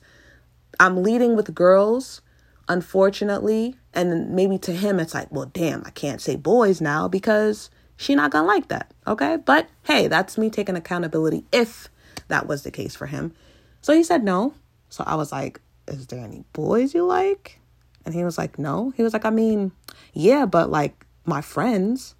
[0.80, 2.22] I'm leading with girls,
[2.70, 3.76] unfortunately.
[3.92, 7.68] And maybe to him, it's like, well, damn, I can't say boys now because
[7.98, 8.94] she not gonna like that.
[9.06, 9.36] Okay.
[9.36, 11.90] But hey, that's me taking accountability if
[12.28, 13.34] that was the case for him.
[13.82, 14.54] So he said no.
[14.88, 17.58] So I was like, is there any boys you like?
[18.04, 18.92] And he was like, No.
[18.96, 19.72] He was like, I mean,
[20.12, 22.14] yeah, but like my friends,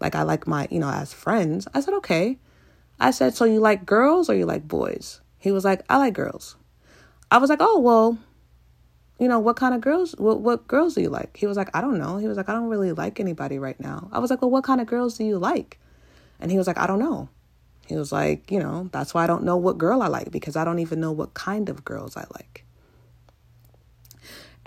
[0.00, 1.66] like I like my, you know, as friends.
[1.74, 2.38] I said, Okay.
[3.00, 5.20] I said, So you like girls or you like boys?
[5.38, 6.56] He was like, I like girls.
[7.30, 8.18] I was like, Oh, well,
[9.18, 11.36] you know, what kind of girls, what, what girls do you like?
[11.36, 12.18] He was like, I don't know.
[12.18, 14.08] He was like, I don't really like anybody right now.
[14.12, 15.78] I was like, Well, what kind of girls do you like?
[16.40, 17.28] And he was like, I don't know.
[17.86, 20.56] He was like, You know, that's why I don't know what girl I like because
[20.56, 22.64] I don't even know what kind of girls I like.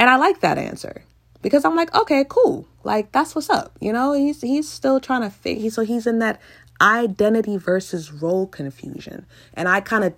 [0.01, 1.03] And I like that answer
[1.43, 2.67] because I'm like, okay, cool.
[2.83, 3.77] Like that's what's up.
[3.79, 6.41] You know, he's he's still trying to figure So he's in that
[6.81, 9.27] identity versus role confusion.
[9.53, 10.15] And I kind of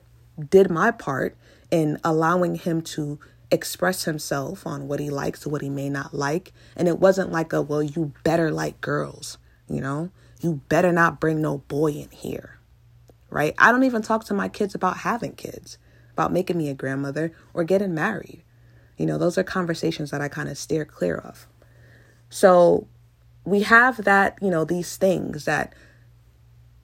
[0.50, 1.36] did my part
[1.70, 3.20] in allowing him to
[3.52, 6.54] express himself on what he likes or what he may not like.
[6.78, 10.12] And it wasn't like a, well, you better like girls, you know?
[10.40, 12.58] You better not bring no boy in here.
[13.30, 13.54] Right?
[13.58, 15.78] I don't even talk to my kids about having kids,
[16.14, 18.44] about making me a grandmother or getting married.
[19.04, 21.46] You know, those are conversations that I kind of steer clear of.
[22.30, 22.88] So
[23.44, 25.74] we have that, you know, these things that,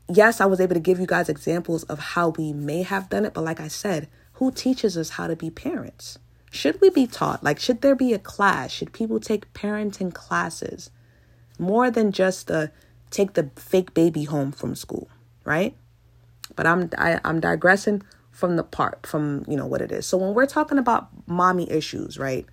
[0.09, 3.23] yes, I was able to give you guys examples of how we may have done
[3.23, 6.19] it, but like I said, who teaches us how to be parents?
[6.51, 7.41] Should we be taught?
[7.41, 8.71] Like, should there be a class?
[8.71, 10.91] Should people take parenting classes?
[11.57, 12.69] More than just the
[13.11, 15.07] take the fake baby home from school,
[15.45, 15.73] right?
[16.57, 18.03] But I'm I, am i am digressing
[18.39, 20.07] from the part from you know what it is.
[20.07, 22.45] So when we're talking about mommy issues, right?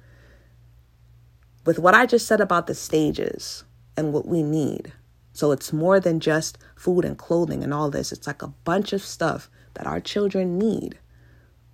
[1.64, 3.64] With what I just said about the stages
[3.96, 4.92] and what we need.
[5.32, 8.10] So it's more than just food and clothing and all this.
[8.10, 10.98] It's like a bunch of stuff that our children need.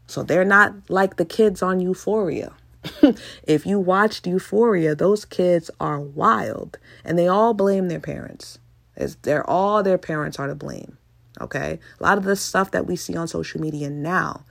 [0.07, 2.53] So they're not like the kids on Euphoria.
[3.45, 8.59] if you watched Euphoria, those kids are wild and they all blame their parents.
[8.97, 10.99] It's, they're all their parents are to blame.
[11.43, 11.79] Okay?
[12.01, 14.45] A lot of the stuff that we see on social media now,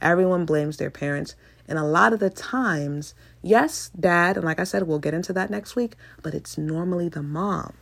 [0.00, 1.34] everyone blames their parents.
[1.66, 5.32] And a lot of the times, yes, dad, and like I said, we'll get into
[5.32, 7.72] that next week, but it's normally the mom.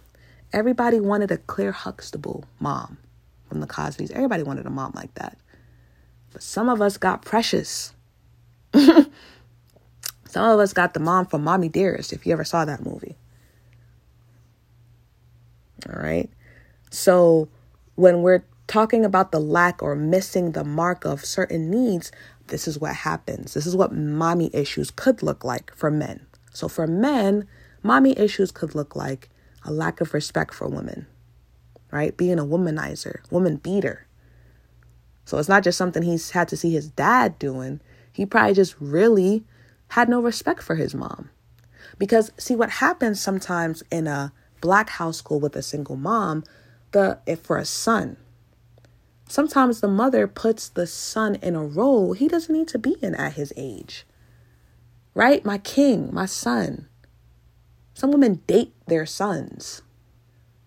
[0.53, 2.98] Everybody wanted a Claire Huxtable mom
[3.48, 4.11] from the Cosby's.
[4.12, 5.37] Everybody wanted a mom like that.
[6.33, 7.92] But some of us got precious.
[8.75, 9.07] some
[10.37, 13.16] of us got the mom from Mommy Dearest, if you ever saw that movie.
[15.88, 16.31] All right.
[16.90, 17.48] So
[17.96, 22.12] when we're talking about the lack or missing the mark of certain needs,
[22.48, 23.55] this is what happens.
[23.55, 26.27] This is what mommy issues could look like for men.
[26.53, 27.46] So for men,
[27.83, 29.29] mommy issues could look like
[29.64, 31.07] a lack of respect for women,
[31.90, 32.16] right?
[32.16, 34.07] Being a womanizer, woman beater.
[35.25, 37.81] So it's not just something he's had to see his dad doing.
[38.12, 39.44] He probably just really
[39.88, 41.31] had no respect for his mom.
[41.98, 46.44] Because see what happens sometimes in a black household with a single mom,
[46.92, 48.16] the if for a son.
[49.33, 53.14] Sometimes the mother puts the son in a role he doesn't need to be in
[53.14, 54.05] at his age.
[55.14, 55.42] Right?
[55.42, 56.87] My king, my son.
[57.95, 59.81] Some women date their sons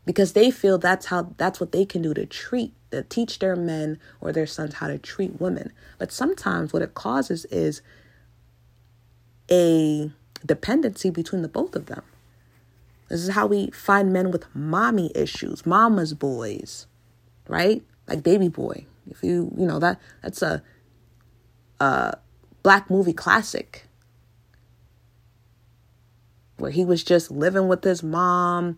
[0.03, 3.55] because they feel that's how that's what they can do to treat to teach their
[3.55, 5.71] men or their sons how to treat women.
[5.99, 7.83] But sometimes what it causes is
[9.47, 10.09] a
[10.43, 12.01] dependency between the both of them.
[13.09, 16.87] This is how we find men with mommy issues, mama's boys,
[17.47, 17.83] right?
[18.07, 18.85] Like baby boy.
[19.09, 20.61] If you, you know, that that's a
[21.79, 22.17] a
[22.63, 23.87] black movie classic
[26.57, 28.77] where he was just living with his mom,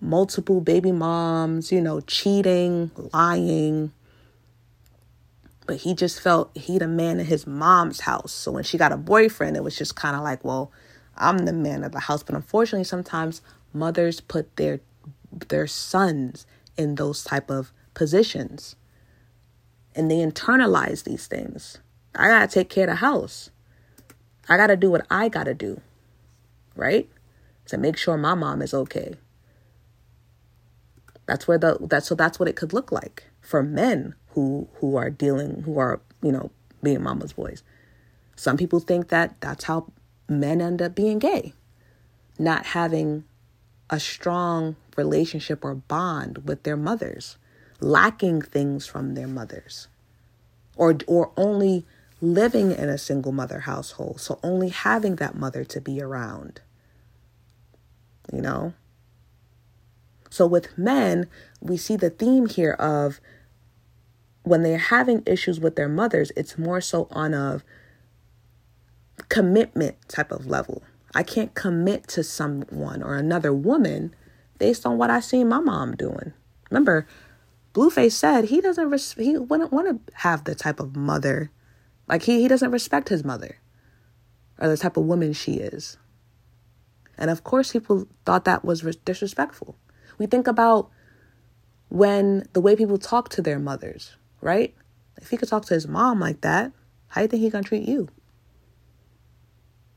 [0.00, 3.92] multiple baby moms, you know, cheating, lying.
[5.66, 8.32] But he just felt he the man in his mom's house.
[8.32, 10.70] So when she got a boyfriend, it was just kind of like, well,
[11.16, 12.22] I'm the man of the house.
[12.22, 13.40] But unfortunately, sometimes
[13.72, 14.80] mothers put their
[15.48, 18.76] their sons in those type of positions.
[19.94, 21.78] And they internalize these things.
[22.14, 23.50] I gotta take care of the house.
[24.48, 25.80] I gotta do what I gotta do.
[26.76, 27.08] Right?
[27.66, 29.14] To make sure my mom is okay.
[31.26, 34.96] That's where the that so that's what it could look like for men who who
[34.96, 36.50] are dealing who are, you know,
[36.82, 37.62] being mama's boys.
[38.36, 39.92] Some people think that that's how
[40.28, 41.54] men end up being gay,
[42.38, 43.24] not having
[43.90, 47.36] a strong relationship or bond with their mothers,
[47.80, 49.88] lacking things from their mothers,
[50.76, 51.84] or or only
[52.20, 56.60] living in a single mother household, so only having that mother to be around.
[58.32, 58.74] You know?
[60.30, 61.28] So with men,
[61.60, 63.20] we see the theme here of
[64.42, 67.62] when they're having issues with their mothers, it's more so on a
[69.28, 70.82] commitment type of level.
[71.14, 74.14] I can't commit to someone or another woman
[74.58, 76.32] based on what I see my mom doing.
[76.70, 77.06] Remember,
[77.74, 81.50] Blueface said he doesn't res- he wouldn't want to have the type of mother
[82.08, 83.58] like he he doesn't respect his mother
[84.58, 85.98] or the type of woman she is.
[87.18, 89.76] And of course people thought that was disrespectful.
[90.18, 90.90] We think about
[91.88, 94.74] when the way people talk to their mothers, right?
[95.20, 96.72] If he could talk to his mom like that,
[97.08, 98.08] how do you think he gonna treat you?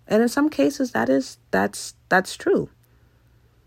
[0.07, 2.69] And in some cases that is that's that's true.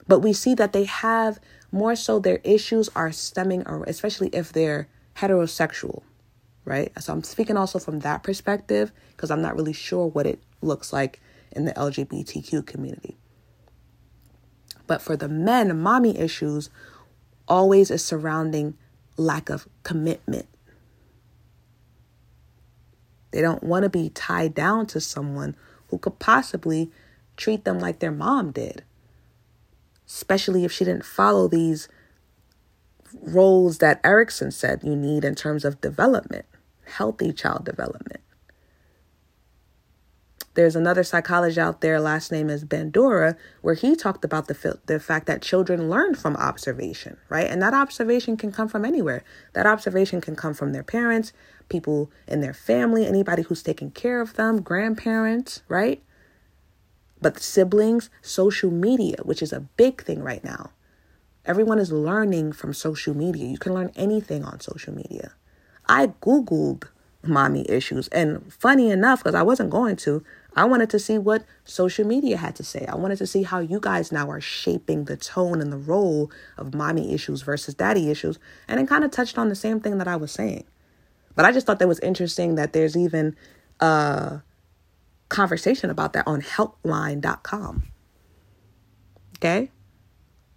[0.08, 1.38] But we see that they have
[1.72, 6.02] more so their issues are stemming or especially if they're heterosexual,
[6.64, 6.92] right?
[7.00, 10.92] So I'm speaking also from that perspective because I'm not really sure what it looks
[10.92, 11.20] like
[11.52, 13.16] in the LGBTQ community.
[14.86, 16.70] But for the men, mommy issues
[17.46, 18.76] always is surrounding
[19.16, 20.46] lack of commitment.
[23.30, 25.54] They don't want to be tied down to someone
[25.88, 26.90] who could possibly
[27.36, 28.84] treat them like their mom did,
[30.12, 31.88] especially if she didn't follow these
[33.22, 36.46] roles that Erikson said you need in terms of development,
[36.86, 38.20] healthy child development.
[40.54, 44.98] there's another psychologist out there, last name is Bandura, where he talked about the the
[44.98, 47.46] fact that children learn from observation, right?
[47.46, 49.22] And that observation can come from anywhere.
[49.54, 51.32] That observation can come from their parents,
[51.68, 56.02] people in their family, anybody who's taking care of them, grandparents, right?
[57.20, 60.70] But siblings, social media, which is a big thing right now.
[61.44, 63.46] Everyone is learning from social media.
[63.46, 65.32] You can learn anything on social media.
[65.88, 66.84] I Googled
[67.22, 68.08] mommy issues.
[68.08, 70.24] And funny enough, because I wasn't going to,
[70.56, 72.86] I wanted to see what social media had to say.
[72.86, 76.30] I wanted to see how you guys now are shaping the tone and the role
[76.56, 78.38] of mommy issues versus daddy issues.
[78.68, 80.64] And it kind of touched on the same thing that I was saying.
[81.34, 83.36] But I just thought that was interesting that there's even
[83.80, 84.42] a
[85.30, 87.84] conversation about that on healthline.com.
[89.38, 89.70] Okay?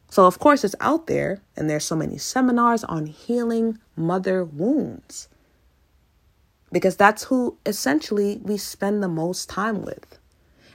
[0.09, 5.29] So, of course, it's out there, and there's so many seminars on healing mother wounds
[6.73, 10.19] because that's who essentially we spend the most time with.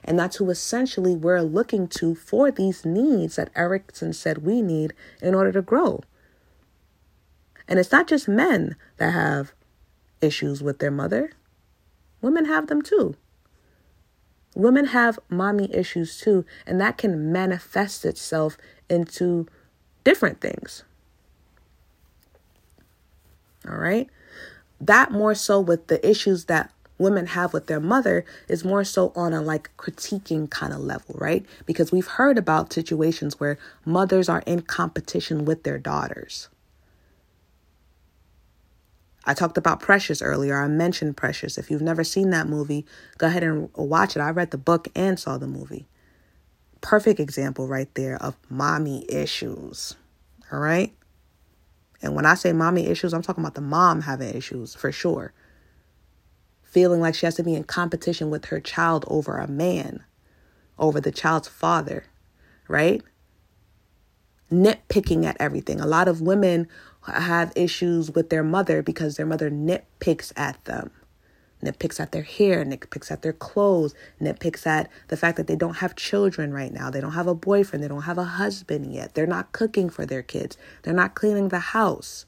[0.03, 4.93] And that's who essentially we're looking to for these needs that Erikson said we need
[5.21, 6.01] in order to grow.
[7.67, 9.53] And it's not just men that have
[10.21, 11.31] issues with their mother,
[12.21, 13.15] women have them too.
[14.55, 18.57] Women have mommy issues too, and that can manifest itself
[18.89, 19.47] into
[20.03, 20.83] different things.
[23.67, 24.09] All right?
[24.81, 29.11] that more so with the issues that women have with their mother is more so
[29.15, 31.45] on a like critiquing kind of level, right?
[31.65, 36.49] Because we've heard about situations where mothers are in competition with their daughters.
[39.25, 40.61] I talked about Precious earlier.
[40.61, 41.57] I mentioned Precious.
[41.57, 42.85] If you've never seen that movie,
[43.17, 44.21] go ahead and watch it.
[44.21, 45.87] I read the book and saw the movie.
[46.81, 49.95] Perfect example right there of mommy issues.
[50.51, 50.93] All right?
[52.01, 55.33] And when I say mommy issues, I'm talking about the mom having issues for sure.
[56.63, 60.03] Feeling like she has to be in competition with her child over a man,
[60.77, 62.05] over the child's father,
[62.67, 63.01] right?
[64.51, 65.79] Nitpicking at everything.
[65.81, 66.67] A lot of women
[67.13, 70.91] have issues with their mother because their mother nitpicks at them
[71.63, 75.77] nitpicks at their hair, nitpicks at their clothes, nitpicks at the fact that they don't
[75.77, 76.89] have children right now.
[76.89, 77.83] They don't have a boyfriend.
[77.83, 79.13] They don't have a husband yet.
[79.13, 80.57] They're not cooking for their kids.
[80.83, 82.25] They're not cleaning the house.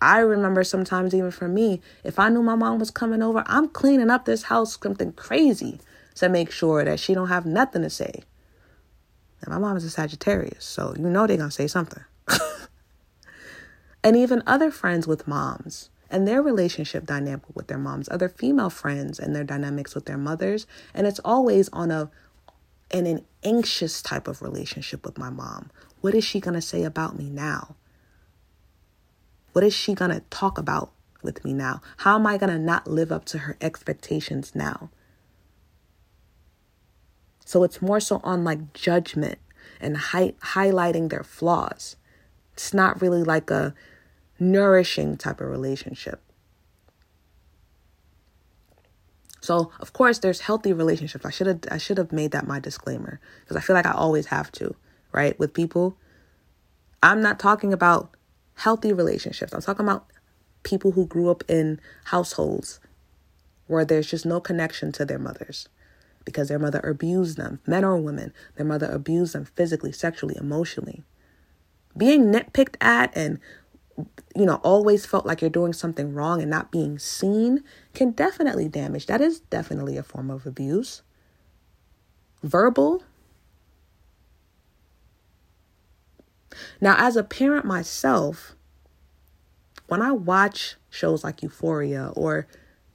[0.00, 3.68] I remember sometimes, even for me, if I knew my mom was coming over, I'm
[3.68, 5.80] cleaning up this house something crazy
[6.16, 8.24] to make sure that she don't have nothing to say.
[9.40, 12.02] And my mom is a Sagittarius, so you know they're gonna say something.
[14.04, 18.68] and even other friends with moms and their relationship dynamic with their moms, other female
[18.68, 20.66] friends and their dynamics with their mothers.
[20.92, 22.10] And it's always on a
[22.90, 25.70] in an anxious type of relationship with my mom.
[26.02, 27.74] What is she going to say about me now?
[29.52, 30.92] What is she going to talk about
[31.22, 31.80] with me now?
[31.98, 34.90] How am I going to not live up to her expectations now?
[37.44, 39.38] So it's more so on like judgment
[39.80, 41.96] and hi- highlighting their flaws.
[42.52, 43.74] It's not really like a
[44.52, 46.20] nourishing type of relationship.
[49.40, 51.26] So, of course, there's healthy relationships.
[51.26, 53.92] I should have I should have made that my disclaimer because I feel like I
[53.92, 54.74] always have to,
[55.12, 55.38] right?
[55.38, 55.98] With people,
[57.02, 58.16] I'm not talking about
[58.54, 59.52] healthy relationships.
[59.52, 60.06] I'm talking about
[60.62, 62.80] people who grew up in households
[63.66, 65.68] where there's just no connection to their mothers
[66.24, 68.32] because their mother abused them, men or women.
[68.56, 71.04] Their mother abused them physically, sexually, emotionally.
[71.96, 73.38] Being nitpicked at and
[74.34, 78.68] you know, always felt like you're doing something wrong and not being seen can definitely
[78.68, 79.06] damage.
[79.06, 81.02] That is definitely a form of abuse.
[82.42, 83.02] Verbal.
[86.80, 88.54] Now, as a parent myself,
[89.86, 92.46] when I watch shows like Euphoria or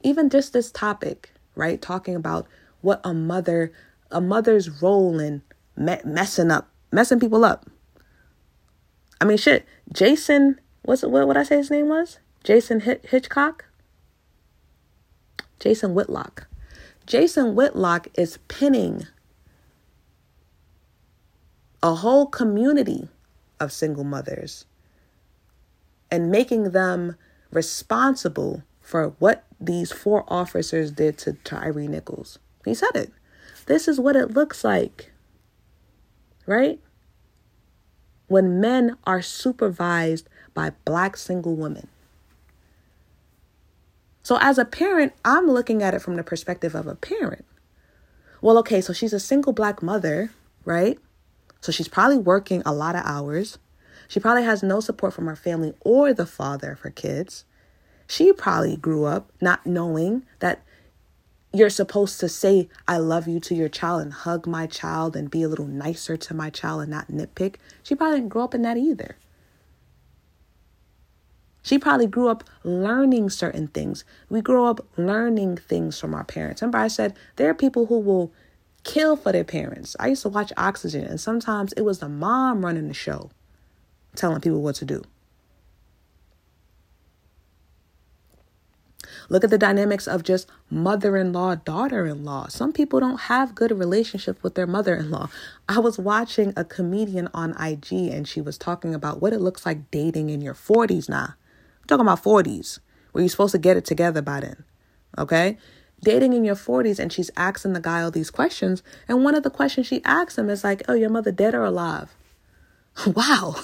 [0.02, 2.46] even just this topic, right, talking about
[2.80, 3.72] what a mother,
[4.10, 5.42] a mother's role in
[5.76, 7.68] me- messing up, messing people up.
[9.20, 12.18] I mean, shit, Jason what's what would I say his name was?
[12.44, 13.66] Jason Hitchcock?
[15.58, 16.46] Jason Whitlock.
[17.06, 19.06] Jason Whitlock is pinning
[21.82, 23.08] a whole community
[23.58, 24.64] of single mothers
[26.10, 27.16] and making them
[27.52, 32.38] responsible for what these four officers did to Tyre Nichols.
[32.64, 33.12] He said it.
[33.66, 35.12] This is what it looks like.
[36.46, 36.80] Right?
[38.28, 41.88] When men are supervised by black single women.
[44.22, 47.44] So, as a parent, I'm looking at it from the perspective of a parent.
[48.42, 50.30] Well, okay, so she's a single black mother,
[50.64, 50.98] right?
[51.60, 53.58] So she's probably working a lot of hours.
[54.08, 57.44] She probably has no support from her family or the father of her kids.
[58.06, 60.62] She probably grew up not knowing that
[61.52, 65.30] you're supposed to say I love you to your child and hug my child and
[65.30, 67.56] be a little nicer to my child and not nitpick.
[67.82, 69.16] She probably didn't grow up in that either.
[71.62, 74.04] She probably grew up learning certain things.
[74.28, 76.62] We grow up learning things from our parents.
[76.62, 78.32] Remember, I said there are people who will
[78.84, 79.94] kill for their parents.
[80.00, 83.30] I used to watch Oxygen, and sometimes it was the mom running the show,
[84.16, 85.02] telling people what to do.
[89.28, 92.48] Look at the dynamics of just mother in law, daughter in law.
[92.48, 95.28] Some people don't have good relationships with their mother in law.
[95.68, 99.64] I was watching a comedian on IG and she was talking about what it looks
[99.64, 101.34] like dating in your 40s now.
[101.90, 102.78] Talking about 40s,
[103.10, 104.64] where you're supposed to get it together by then.
[105.18, 105.58] Okay?
[106.04, 108.84] Dating in your 40s, and she's asking the guy all these questions.
[109.08, 111.64] And one of the questions she asks him is like, Oh, your mother dead or
[111.64, 112.14] alive?
[113.06, 113.56] wow.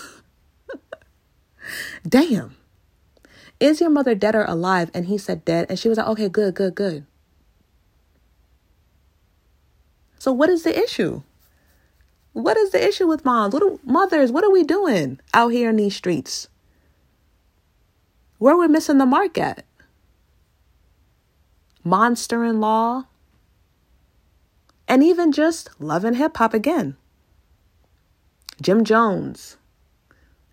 [2.09, 2.57] Damn.
[3.61, 4.91] Is your mother dead or alive?
[4.93, 5.67] And he said dead.
[5.69, 7.07] And she was like, okay, good, good, good.
[10.19, 11.23] So what is the issue?
[12.33, 13.55] What is the issue with moms?
[13.55, 16.49] What are, mothers, what are we doing out here in these streets?
[18.39, 19.65] Where we're missing the mark at?
[21.83, 23.05] Monster in law.
[24.89, 26.97] And even just love and hip hop again.
[28.61, 29.57] Jim Jones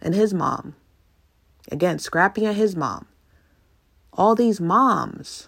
[0.02, 0.76] and his mom.
[1.72, 3.08] Again, Scrappy and his mom.
[4.12, 5.48] All these moms.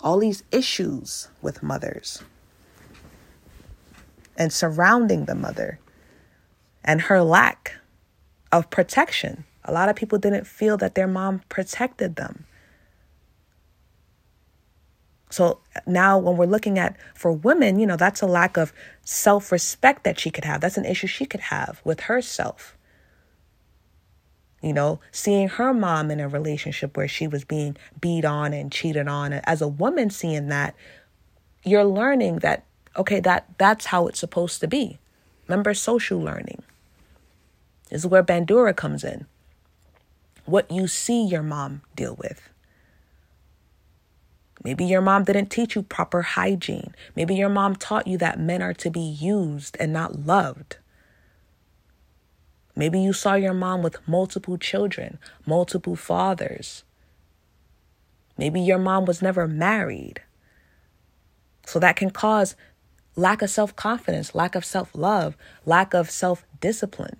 [0.00, 2.22] All these issues with mothers
[4.38, 5.80] and surrounding the mother
[6.84, 7.74] and her lack
[8.52, 9.44] of protection.
[9.64, 12.44] A lot of people didn't feel that their mom protected them.
[15.30, 18.72] So now, when we're looking at for women, you know, that's a lack of
[19.04, 20.60] self respect that she could have.
[20.60, 22.76] That's an issue she could have with herself.
[24.62, 28.72] You know, seeing her mom in a relationship where she was being beat on and
[28.72, 29.34] cheated on.
[29.34, 30.74] As a woman seeing that,
[31.62, 32.64] you're learning that,
[32.96, 34.98] okay, that that's how it's supposed to be.
[35.46, 36.62] Remember social learning.
[37.90, 39.26] This is where Bandura comes in.
[40.44, 42.48] What you see your mom deal with.
[44.64, 46.94] Maybe your mom didn't teach you proper hygiene.
[47.14, 50.78] Maybe your mom taught you that men are to be used and not loved.
[52.74, 56.84] Maybe you saw your mom with multiple children, multiple fathers.
[58.36, 60.22] Maybe your mom was never married.
[61.66, 62.54] So that can cause
[63.16, 65.36] lack of self confidence, lack of self love,
[65.66, 67.16] lack of self discipline.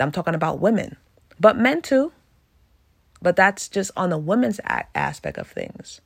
[0.00, 0.96] I'm talking about women,
[1.38, 2.12] but men too.
[3.22, 4.60] But that's just on the women's
[4.94, 6.00] aspect of things.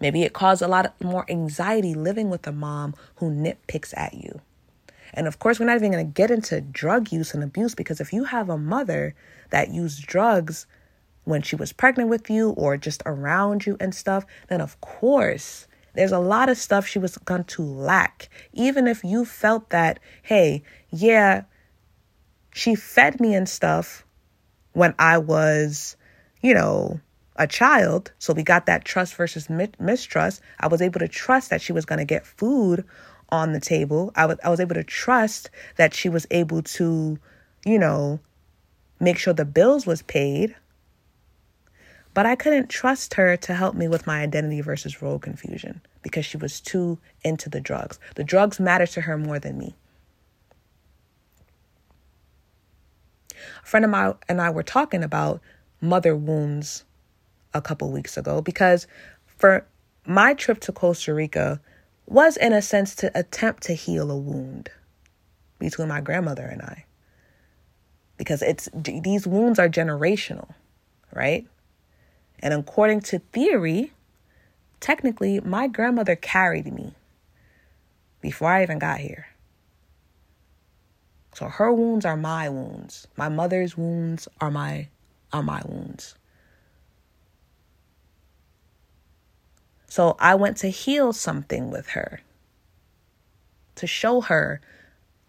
[0.00, 4.40] Maybe it caused a lot more anxiety living with a mom who nitpicks at you.
[5.12, 8.00] And of course, we're not even going to get into drug use and abuse because
[8.00, 9.14] if you have a mother
[9.50, 10.66] that used drugs
[11.24, 15.66] when she was pregnant with you or just around you and stuff, then of course,
[15.94, 18.28] there's a lot of stuff she was going to lack.
[18.52, 21.42] Even if you felt that, hey, yeah,
[22.52, 24.04] she fed me and stuff
[24.72, 25.96] when I was,
[26.40, 27.00] you know,
[27.36, 28.12] a child.
[28.18, 30.40] So we got that trust versus mistrust.
[30.58, 32.84] I was able to trust that she was going to get food
[33.30, 34.12] on the table.
[34.14, 37.18] I was, I was able to trust that she was able to,
[37.64, 38.20] you know,
[38.98, 40.54] make sure the bills was paid.
[42.12, 46.26] But I couldn't trust her to help me with my identity versus role confusion because
[46.26, 47.98] she was too into the drugs.
[48.16, 49.74] The drugs mattered to her more than me.
[53.62, 55.40] A friend of mine and I were talking about
[55.80, 56.84] mother wounds
[57.54, 58.86] a couple weeks ago because
[59.26, 59.66] for
[60.04, 61.60] my trip to Costa Rica
[62.06, 64.70] was in a sense to attempt to heal a wound
[65.58, 66.84] between my grandmother and I.
[68.16, 70.52] Because it's these wounds are generational,
[71.14, 71.46] right?
[72.40, 73.92] And according to theory,
[74.80, 76.94] technically my grandmother carried me
[78.20, 79.28] before I even got here.
[81.34, 83.06] So her wounds are my wounds.
[83.16, 84.88] My mother's wounds are my
[85.32, 86.16] are my wounds.
[89.86, 92.20] So I went to heal something with her,
[93.74, 94.60] to show her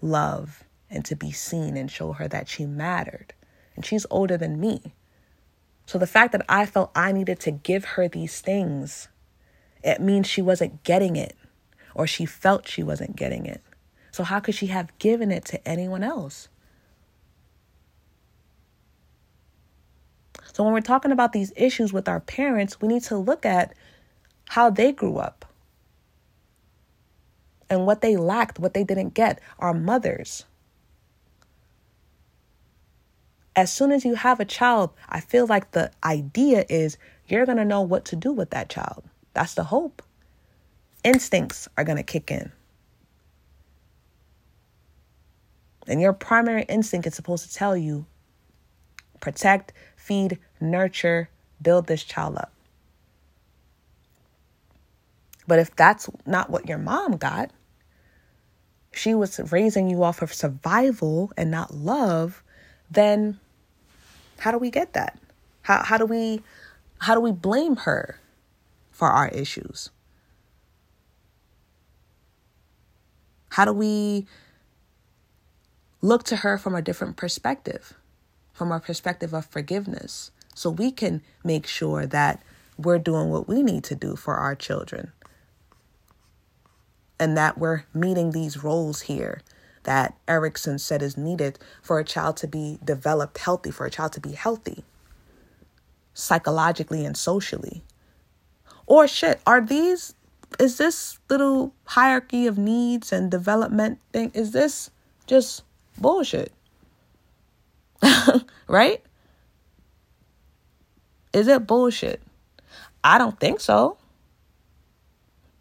[0.01, 3.33] love and to be seen and show her that she mattered.
[3.75, 4.93] And she's older than me.
[5.91, 9.09] So the fact that I felt I needed to give her these things,
[9.83, 11.35] it means she wasn't getting it
[11.93, 13.61] or she felt she wasn't getting it.
[14.09, 16.47] So how could she have given it to anyone else?
[20.53, 23.73] So when we're talking about these issues with our parents, we need to look at
[24.47, 25.43] how they grew up
[27.69, 29.41] and what they lacked, what they didn't get.
[29.59, 30.45] Our mothers.
[33.55, 36.97] As soon as you have a child, I feel like the idea is
[37.27, 39.03] you're going to know what to do with that child.
[39.33, 40.01] That's the hope.
[41.03, 42.51] Instincts are going to kick in.
[45.87, 48.05] And your primary instinct is supposed to tell you
[49.19, 51.29] protect, feed, nurture,
[51.61, 52.51] build this child up.
[55.47, 57.51] But if that's not what your mom got,
[58.93, 62.43] she was raising you off of survival and not love,
[62.91, 63.39] then
[64.39, 65.17] how do we get that?
[65.63, 66.41] How how do we
[66.99, 68.19] how do we blame her
[68.91, 69.89] for our issues?
[73.49, 74.27] How do we
[76.01, 77.93] look to her from a different perspective,
[78.53, 82.41] from a perspective of forgiveness, so we can make sure that
[82.77, 85.11] we're doing what we need to do for our children
[87.19, 89.41] and that we're meeting these roles here
[89.83, 94.13] that Erikson said is needed for a child to be developed healthy, for a child
[94.13, 94.83] to be healthy
[96.13, 97.83] psychologically and socially.
[98.85, 100.15] Or shit, are these
[100.59, 104.91] is this little hierarchy of needs and development thing is this
[105.25, 105.63] just
[105.97, 106.51] bullshit?
[108.67, 109.01] right?
[111.33, 112.21] Is it bullshit?
[113.03, 113.97] I don't think so.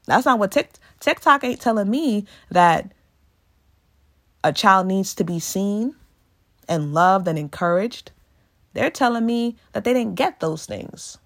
[0.07, 2.93] That's not what Tik TikTok ain't telling me that
[4.43, 5.95] a child needs to be seen
[6.69, 8.13] and loved and encouraged.
[8.73, 11.19] They're telling me that they didn't get those things.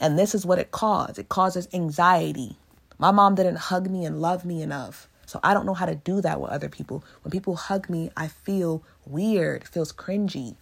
[0.00, 2.56] And this is what it causes it causes anxiety.
[2.98, 5.08] My mom didn't hug me and love me enough.
[5.26, 7.04] So I don't know how to do that with other people.
[7.22, 10.56] When people hug me, I feel weird, it feels cringy.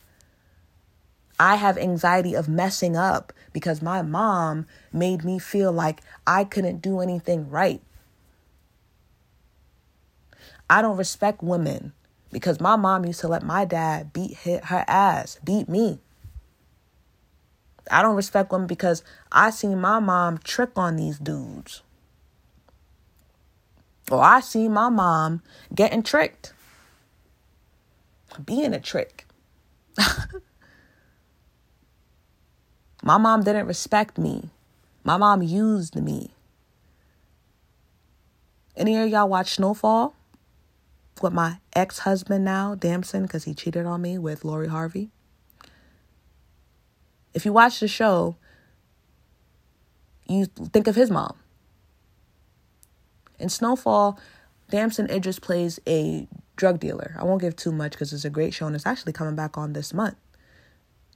[1.38, 6.82] I have anxiety of messing up because my mom made me feel like I couldn't
[6.82, 7.80] do anything right.
[10.68, 11.92] I don't respect women
[12.32, 15.98] because my mom used to let my dad beat her ass, beat me.
[17.90, 21.82] I don't respect women because I seen my mom trick on these dudes.
[24.10, 25.42] Or I seen my mom
[25.74, 26.52] getting tricked,
[28.44, 29.26] being a trick.
[33.06, 34.50] My mom didn't respect me.
[35.04, 36.30] My mom used me.
[38.76, 40.12] Any of y'all watch Snowfall?
[41.22, 45.10] With my ex husband now, Damson, because he cheated on me with Lori Harvey.
[47.32, 48.36] If you watch the show,
[50.26, 51.36] you think of his mom.
[53.38, 54.18] In Snowfall,
[54.70, 57.14] Damson Idris plays a drug dealer.
[57.18, 59.56] I won't give too much because it's a great show and it's actually coming back
[59.56, 60.16] on this month.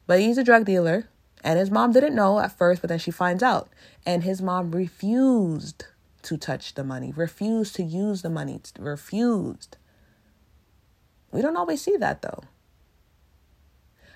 [0.06, 1.08] But he's a drug dealer
[1.42, 3.70] and his mom didn't know at first, but then she finds out.
[4.04, 5.86] And his mom refused
[6.22, 9.78] to touch the money, refused to use the money, refused.
[11.32, 12.42] We don't always see that though.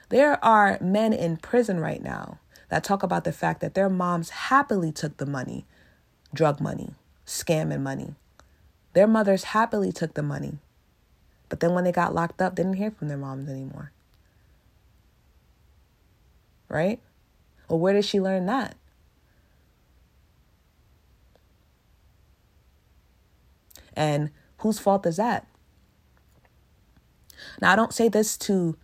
[0.08, 2.38] There are men in prison right now
[2.68, 5.64] that talk about the fact that their moms happily took the money,
[6.32, 6.90] drug money,
[7.26, 8.14] scamming money.
[8.92, 10.58] Their mothers happily took the money.
[11.48, 13.92] But then when they got locked up, they didn't hear from their moms anymore.
[16.68, 17.00] Right?
[17.68, 18.76] Well, where did she learn that?
[23.96, 25.46] And whose fault is that?
[27.60, 28.76] Now, I don't say this to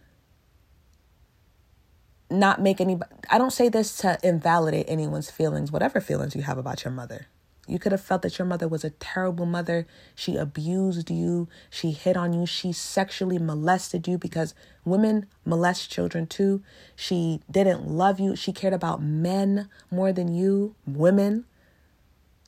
[2.30, 2.98] not make any,
[3.28, 7.26] I don't say this to invalidate anyone's feelings, whatever feelings you have about your mother.
[7.66, 9.86] You could have felt that your mother was a terrible mother.
[10.16, 11.48] She abused you.
[11.70, 12.44] She hit on you.
[12.44, 14.54] She sexually molested you because
[14.84, 16.62] women molest children too.
[16.96, 18.34] She didn't love you.
[18.34, 21.44] She cared about men more than you, women.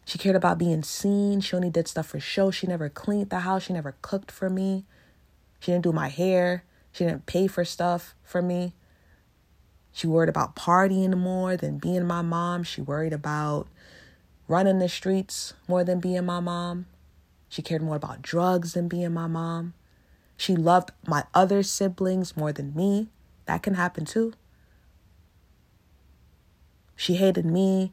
[0.04, 1.40] She cared about being seen.
[1.40, 2.50] She only did stuff for show.
[2.50, 3.64] She never cleaned the house.
[3.64, 4.84] She never cooked for me.
[5.62, 6.64] She didn't do my hair.
[6.90, 8.74] She didn't pay for stuff for me.
[9.92, 12.64] She worried about partying more than being my mom.
[12.64, 13.68] She worried about
[14.48, 16.86] running the streets more than being my mom.
[17.48, 19.74] She cared more about drugs than being my mom.
[20.36, 23.10] She loved my other siblings more than me.
[23.46, 24.32] That can happen too.
[26.96, 27.92] She hated me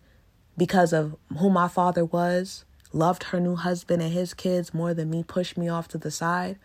[0.58, 5.12] because of who my father was, loved her new husband and his kids more than
[5.12, 6.58] me, pushed me off to the side.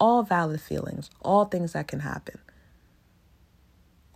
[0.00, 2.38] All valid feelings, all things that can happen.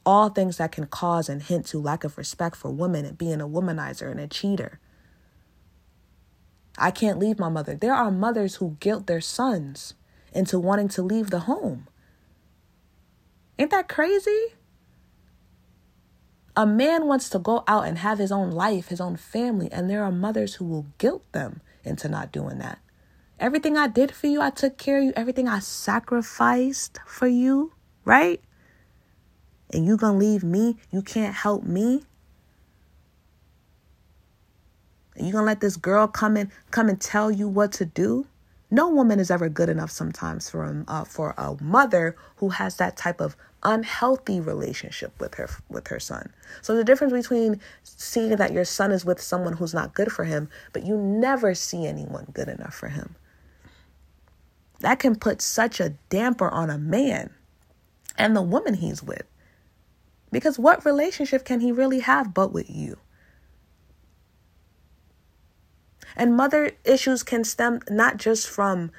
[0.06, 3.40] All things that can cause and hint to lack of respect for women and being
[3.40, 4.80] a womanizer and a cheater.
[6.76, 7.74] I can't leave my mother.
[7.74, 9.94] There are mothers who guilt their sons
[10.32, 11.86] into wanting to leave the home.
[13.58, 14.54] Ain't that crazy?
[16.56, 19.88] A man wants to go out and have his own life, his own family, and
[19.88, 22.78] there are mothers who will guilt them into not doing that.
[23.38, 27.72] Everything I did for you, I took care of you, everything I sacrificed for you,
[28.04, 28.40] right?
[29.72, 30.76] And you gonna leave me?
[30.90, 32.02] You can't help me?
[35.16, 38.26] you gonna let this girl come and come and tell you what to do?
[38.70, 42.76] No woman is ever good enough sometimes for a, uh, for a mother who has
[42.76, 46.32] that type of unhealthy relationship with her with her son.
[46.60, 50.24] So the difference between seeing that your son is with someone who's not good for
[50.24, 53.14] him, but you never see anyone good enough for him.
[54.80, 57.30] That can put such a damper on a man
[58.16, 59.24] and the woman he's with.
[60.30, 62.98] Because what relationship can he really have but with you?
[66.16, 68.90] And mother issues can stem not just from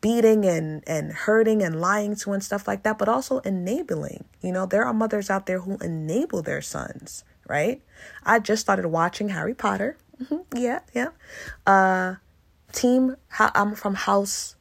[0.00, 4.24] beating and, and hurting and lying to and stuff like that, but also enabling.
[4.40, 7.80] You know, there are mothers out there who enable their sons, right?
[8.24, 9.96] I just started watching Harry Potter.
[10.54, 11.08] Yeah, yeah.
[11.66, 12.16] Uh,
[12.72, 14.54] team, I'm from House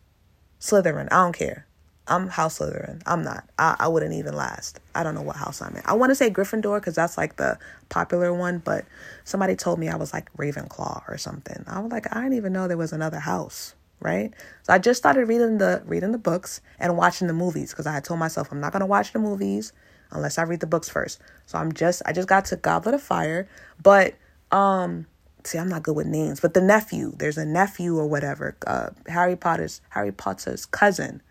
[0.61, 1.07] Slytherin.
[1.11, 1.65] I don't care.
[2.07, 3.01] I'm House Slytherin.
[3.05, 3.49] I'm not.
[3.57, 4.79] I, I wouldn't even last.
[4.95, 5.81] I don't know what house I'm in.
[5.85, 7.57] I want to say Gryffindor because that's like the
[7.89, 8.85] popular one, but
[9.23, 11.63] somebody told me I was like Ravenclaw or something.
[11.67, 14.33] I was like, I didn't even know there was another house, right?
[14.63, 17.93] So I just started reading the reading the books and watching the movies because I
[17.93, 19.73] had told myself I'm not gonna watch the movies
[20.11, 21.19] unless I read the books first.
[21.45, 23.47] So I'm just I just got to Goblet of Fire,
[23.81, 24.15] but
[24.51, 25.07] um
[25.45, 28.89] see I'm not good with names, but the nephew, there's a nephew or whatever, uh,
[29.07, 31.21] Harry Potter's Harry Potter's cousin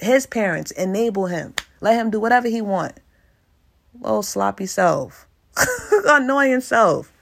[0.00, 1.54] his parents enable him.
[1.80, 2.98] Let him do whatever he want.
[4.02, 5.26] Oh, sloppy self.
[6.06, 7.12] Annoying self.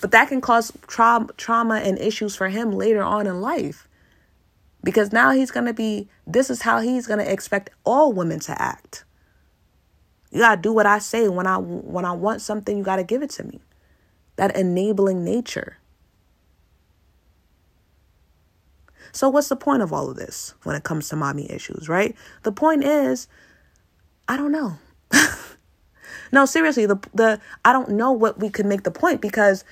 [0.00, 3.88] But that can cause tra- trauma and issues for him later on in life.
[4.82, 8.40] Because now he's going to be, this is how he's going to expect all women
[8.40, 9.04] to act.
[10.30, 12.96] You got to do what I say when I when I want something, you got
[12.96, 13.60] to give it to me.
[14.36, 15.78] That enabling nature.
[19.12, 22.14] So, what's the point of all of this when it comes to mommy issues, right?
[22.42, 23.28] The point is,
[24.28, 24.74] I don't know.
[26.32, 29.64] no, seriously, the the I don't know what we could make the point because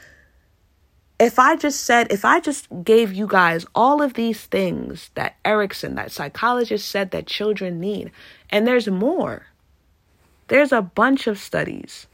[1.18, 5.36] if I just said, if I just gave you guys all of these things that
[5.44, 8.10] Erikson, that psychologist said that children need,
[8.50, 9.46] and there's more.
[10.48, 12.06] There's a bunch of studies.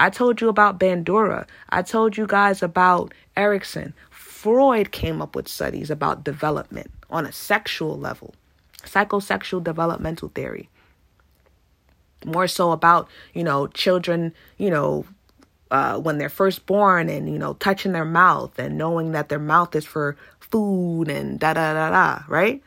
[0.00, 1.46] I told you about Bandura.
[1.68, 3.92] I told you guys about Erikson.
[4.08, 8.34] Freud came up with studies about development on a sexual level,
[8.82, 10.70] psychosexual developmental theory.
[12.24, 15.04] More so about, you know, children, you know,
[15.70, 19.38] uh, when they're first born and, you know, touching their mouth and knowing that their
[19.38, 22.62] mouth is for food and da da da da, right?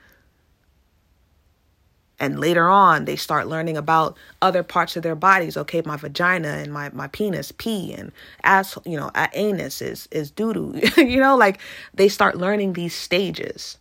[2.23, 5.57] And later on they start learning about other parts of their bodies.
[5.57, 8.11] Okay my vagina and my, my penis pee and
[8.43, 10.79] ass you know anus is is doo-doo.
[10.97, 11.59] You know like
[11.93, 13.77] they start learning these stages.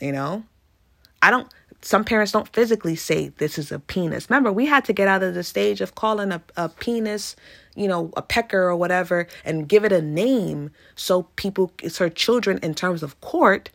[0.00, 0.44] You know?
[1.22, 1.48] I don't
[1.82, 4.28] some parents don't physically say this is a penis.
[4.30, 7.36] Remember we had to get out of the stage of calling a, a penis
[7.76, 12.58] you know a pecker or whatever and give it a name so people so children
[12.62, 13.70] in terms of court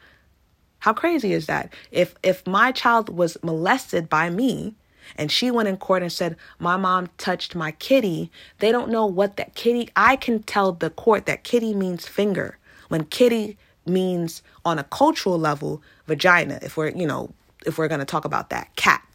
[0.81, 1.71] how crazy is that?
[1.91, 4.75] If if my child was molested by me
[5.15, 9.05] and she went in court and said my mom touched my kitty, they don't know
[9.05, 12.57] what that kitty I can tell the court that kitty means finger.
[12.89, 17.31] When kitty means on a cultural level vagina if we're, you know,
[17.63, 19.05] if we're going to talk about that, cat.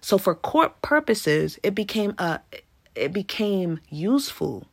[0.00, 2.40] So for court purposes, it became a
[2.94, 4.66] it became useful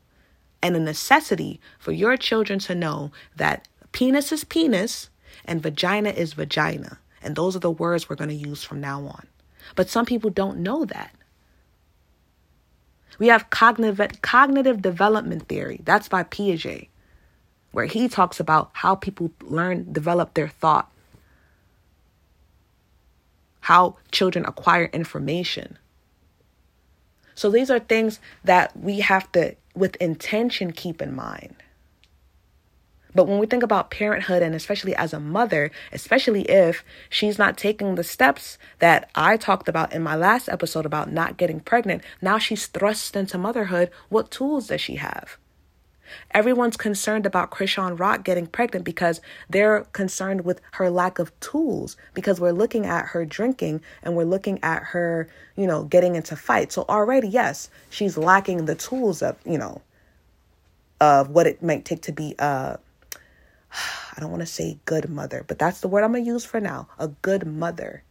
[0.61, 5.09] and a necessity for your children to know that penis is penis
[5.46, 7.00] and vagina is vagina.
[7.22, 9.28] And those are the words we're going to use from now on.
[9.76, 11.16] But some people don't know that.
[13.18, 15.82] We have cognitive, cognitive development theory.
[15.84, 16.89] That's by Piaget,
[17.72, 20.91] where he talks about how people learn, develop their thought,
[23.62, 25.78] how children acquire information.
[27.34, 31.56] So these are things that we have to, with intention, keep in mind.
[33.16, 37.57] But when we think about parenthood, and especially as a mother, especially if she's not
[37.57, 42.03] taking the steps that I talked about in my last episode about not getting pregnant,
[42.22, 43.89] now she's thrust into motherhood.
[44.09, 45.38] What tools does she have?
[46.32, 51.97] Everyone's concerned about Chrisean Rock getting pregnant because they're concerned with her lack of tools
[52.13, 56.36] because we're looking at her drinking and we're looking at her, you know, getting into
[56.36, 56.76] fights.
[56.76, 59.82] So already, yes, she's lacking the tools of, you know,
[61.01, 62.78] of what it might take to be a
[64.17, 66.45] I don't want to say good mother, but that's the word I'm going to use
[66.45, 68.03] for now a good mother.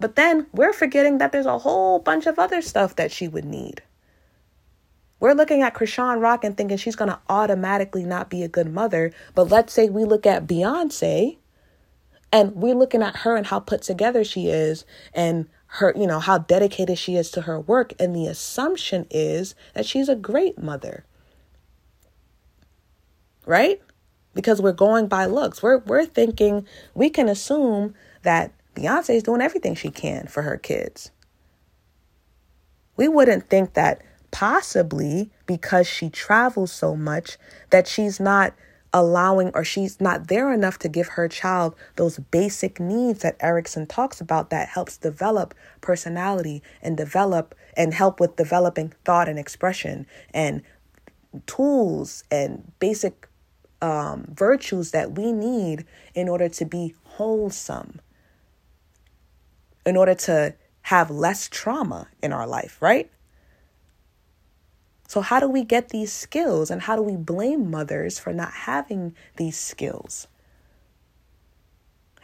[0.00, 3.44] But then we're forgetting that there's a whole bunch of other stuff that she would
[3.46, 3.82] need.
[5.20, 8.72] We're looking at Chrisean Rock and thinking she's going to automatically not be a good
[8.72, 9.12] mother.
[9.34, 11.38] But let's say we look at Beyonce
[12.32, 14.84] And we're looking at her and how put together she is
[15.14, 17.94] and her, you know, how dedicated she is to her work.
[17.98, 21.04] And the assumption is that she's a great mother.
[23.46, 23.80] Right?
[24.36, 25.62] Because we're going by looks.
[25.62, 30.56] We're we're thinking we can assume that Beyonce is doing everything she can for her
[30.56, 31.10] kids.
[32.96, 37.38] We wouldn't think that possibly because she travels so much
[37.70, 38.54] that she's not
[38.92, 43.86] allowing or she's not there enough to give her child those basic needs that Erikson
[43.86, 50.06] talks about that helps develop personality and develop and help with developing thought and expression
[50.32, 50.62] and
[51.46, 53.25] tools and basic
[53.82, 58.00] um, virtues that we need in order to be wholesome,
[59.84, 63.10] in order to have less trauma in our life, right?
[65.08, 68.52] So, how do we get these skills and how do we blame mothers for not
[68.52, 70.26] having these skills?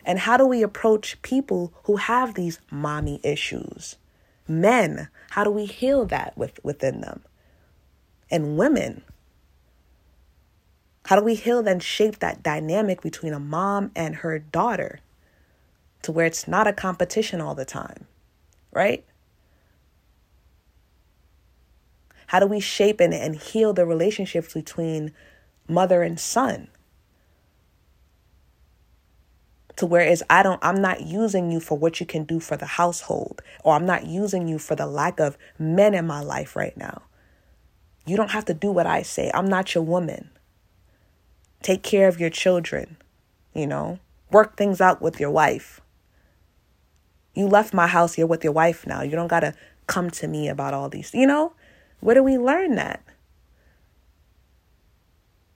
[0.04, 3.96] And how do we approach people who have these mommy issues?
[4.48, 7.22] Men, how do we heal that with, within them?
[8.30, 9.02] And women,
[11.06, 15.00] how do we heal and shape that dynamic between a mom and her daughter
[16.02, 18.06] to where it's not a competition all the time,
[18.72, 19.04] right?
[22.28, 25.12] How do we shape and, and heal the relationships between
[25.68, 26.68] mother and son?
[29.76, 32.66] To whereas I don't, I'm not using you for what you can do for the
[32.66, 36.76] household, or I'm not using you for the lack of men in my life right
[36.76, 37.02] now.
[38.06, 39.30] You don't have to do what I say.
[39.34, 40.30] I'm not your woman.
[41.62, 42.96] Take care of your children,
[43.54, 43.98] you know,
[44.30, 45.80] work things out with your wife.
[47.34, 49.02] You left my house, you're with your wife now.
[49.02, 49.54] You don't got to
[49.86, 51.54] come to me about all these, you know?
[52.00, 53.02] Where do we learn that?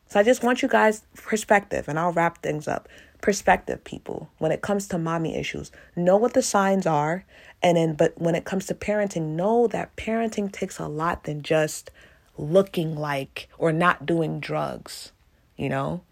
[0.08, 2.88] So I just want you guys perspective and I'll wrap things up.
[3.20, 5.72] Perspective people when it comes to mommy issues.
[5.96, 7.24] Know what the signs are
[7.62, 11.42] and then but when it comes to parenting, know that parenting takes a lot than
[11.42, 11.90] just
[12.38, 15.12] looking like or not doing drugs,
[15.56, 16.02] you know?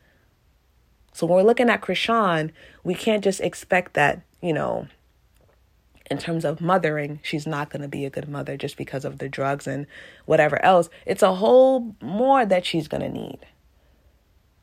[1.12, 2.50] So when we're looking at Chrisean,
[2.82, 4.88] we can't just expect that, you know,
[6.10, 9.18] in terms of mothering, she's not going to be a good mother just because of
[9.18, 9.86] the drugs and
[10.26, 10.90] whatever else.
[11.06, 13.38] It's a whole more that she's going to need.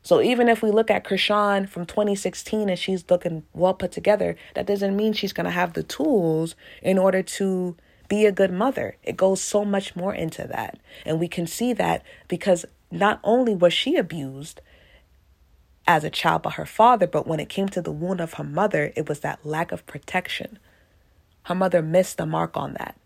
[0.02, 4.36] So even if we look at Chrisean from 2016 and she's looking well put together,
[4.54, 7.76] that doesn't mean she's going to have the tools in order to
[8.08, 8.96] be a good mother.
[9.04, 10.78] It goes so much more into that.
[11.06, 14.60] And we can see that because not only was she abused
[15.86, 18.44] as a child by her father, but when it came to the wound of her
[18.44, 20.58] mother, it was that lack of protection.
[21.44, 22.96] Her mother missed the mark on that.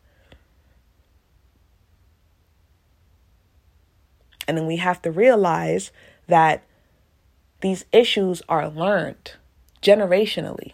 [4.46, 5.90] And then we have to realize
[6.28, 6.62] that
[7.60, 9.32] these issues are learned
[9.82, 10.72] generationally.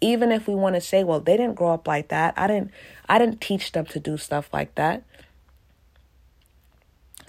[0.00, 2.34] Even if we want to say, well, they didn't grow up like that.
[2.36, 2.70] I didn't
[3.08, 5.02] I didn't teach them to do stuff like that.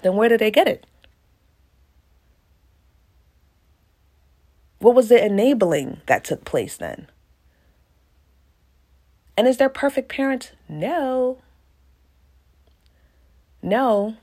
[0.02, 0.86] Then where did they get it?
[4.80, 7.06] What was the enabling that took place then?
[9.36, 10.52] And is there perfect parents?
[10.68, 11.38] No.
[13.62, 14.16] No.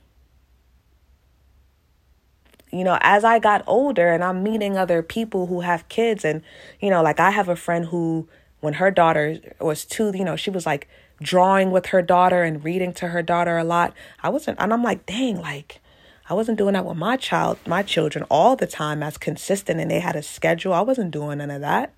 [2.71, 6.41] You know, as I got older and I'm meeting other people who have kids, and,
[6.81, 8.27] you know, like I have a friend who,
[8.59, 10.87] when her daughter was two, you know, she was like
[11.21, 13.93] drawing with her daughter and reading to her daughter a lot.
[14.21, 15.81] I wasn't, and I'm like, dang, like,
[16.29, 19.89] I wasn't doing that with my child, my children all the time as consistent and
[19.89, 20.73] they had a schedule.
[20.73, 21.93] I wasn't doing none of that.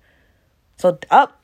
[0.76, 1.40] So up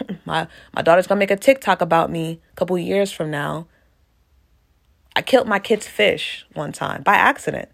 [0.24, 3.66] my my daughter's gonna make a TikTok about me a couple years from now.
[5.14, 7.68] I killed my kid's fish one time by accident.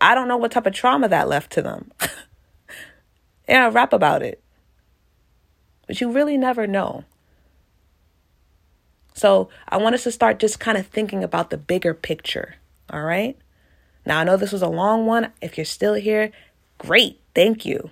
[0.00, 1.90] I don't know what type of trauma that left to them.
[3.48, 4.42] and I rap about it.
[5.86, 7.04] But you really never know.
[9.14, 12.56] So I want us to start just kind of thinking about the bigger picture.
[12.90, 13.36] All right.
[14.06, 15.32] Now I know this was a long one.
[15.40, 16.32] If you're still here,
[16.78, 17.20] great.
[17.34, 17.90] Thank you.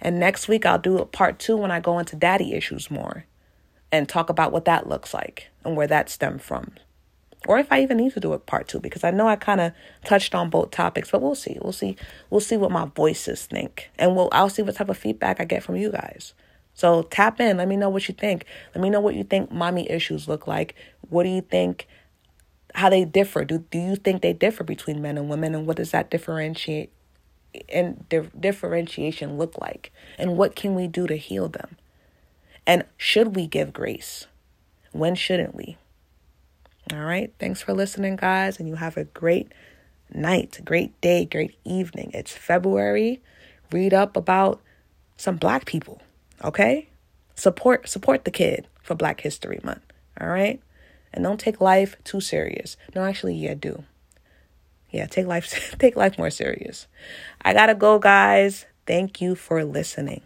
[0.00, 3.24] And next week, I'll do a part two when I go into daddy issues more
[3.90, 6.72] and talk about what that looks like and where that stemmed from.
[7.46, 9.60] Or if I even need to do a part two, because I know I kind
[9.60, 9.72] of
[10.04, 11.56] touched on both topics, but we'll see.
[11.62, 11.96] We'll see.
[12.30, 15.44] We'll see what my voices think, and we'll I'll see what type of feedback I
[15.44, 16.34] get from you guys.
[16.74, 17.56] So tap in.
[17.56, 18.44] Let me know what you think.
[18.74, 20.74] Let me know what you think mommy issues look like.
[21.08, 21.86] What do you think?
[22.74, 23.44] How they differ?
[23.44, 26.92] Do do you think they differ between men and women, and what does that differentiate
[27.68, 29.92] and di- differentiation look like?
[30.18, 31.76] And what can we do to heal them?
[32.66, 34.26] And should we give grace?
[34.92, 35.78] When shouldn't we?
[36.92, 37.32] All right.
[37.38, 38.58] Thanks for listening, guys.
[38.58, 39.52] And you have a great
[40.12, 42.10] night, great day, great evening.
[42.14, 43.20] It's February.
[43.72, 44.60] Read up about
[45.16, 46.00] some black people,
[46.42, 46.88] okay?
[47.34, 49.82] Support support the kid for Black History Month,
[50.20, 50.60] all right?
[51.12, 52.76] And don't take life too serious.
[52.94, 53.84] No, actually, yeah, do.
[54.90, 56.86] Yeah, take life take life more serious.
[57.42, 58.66] I got to go, guys.
[58.86, 60.22] Thank you for listening.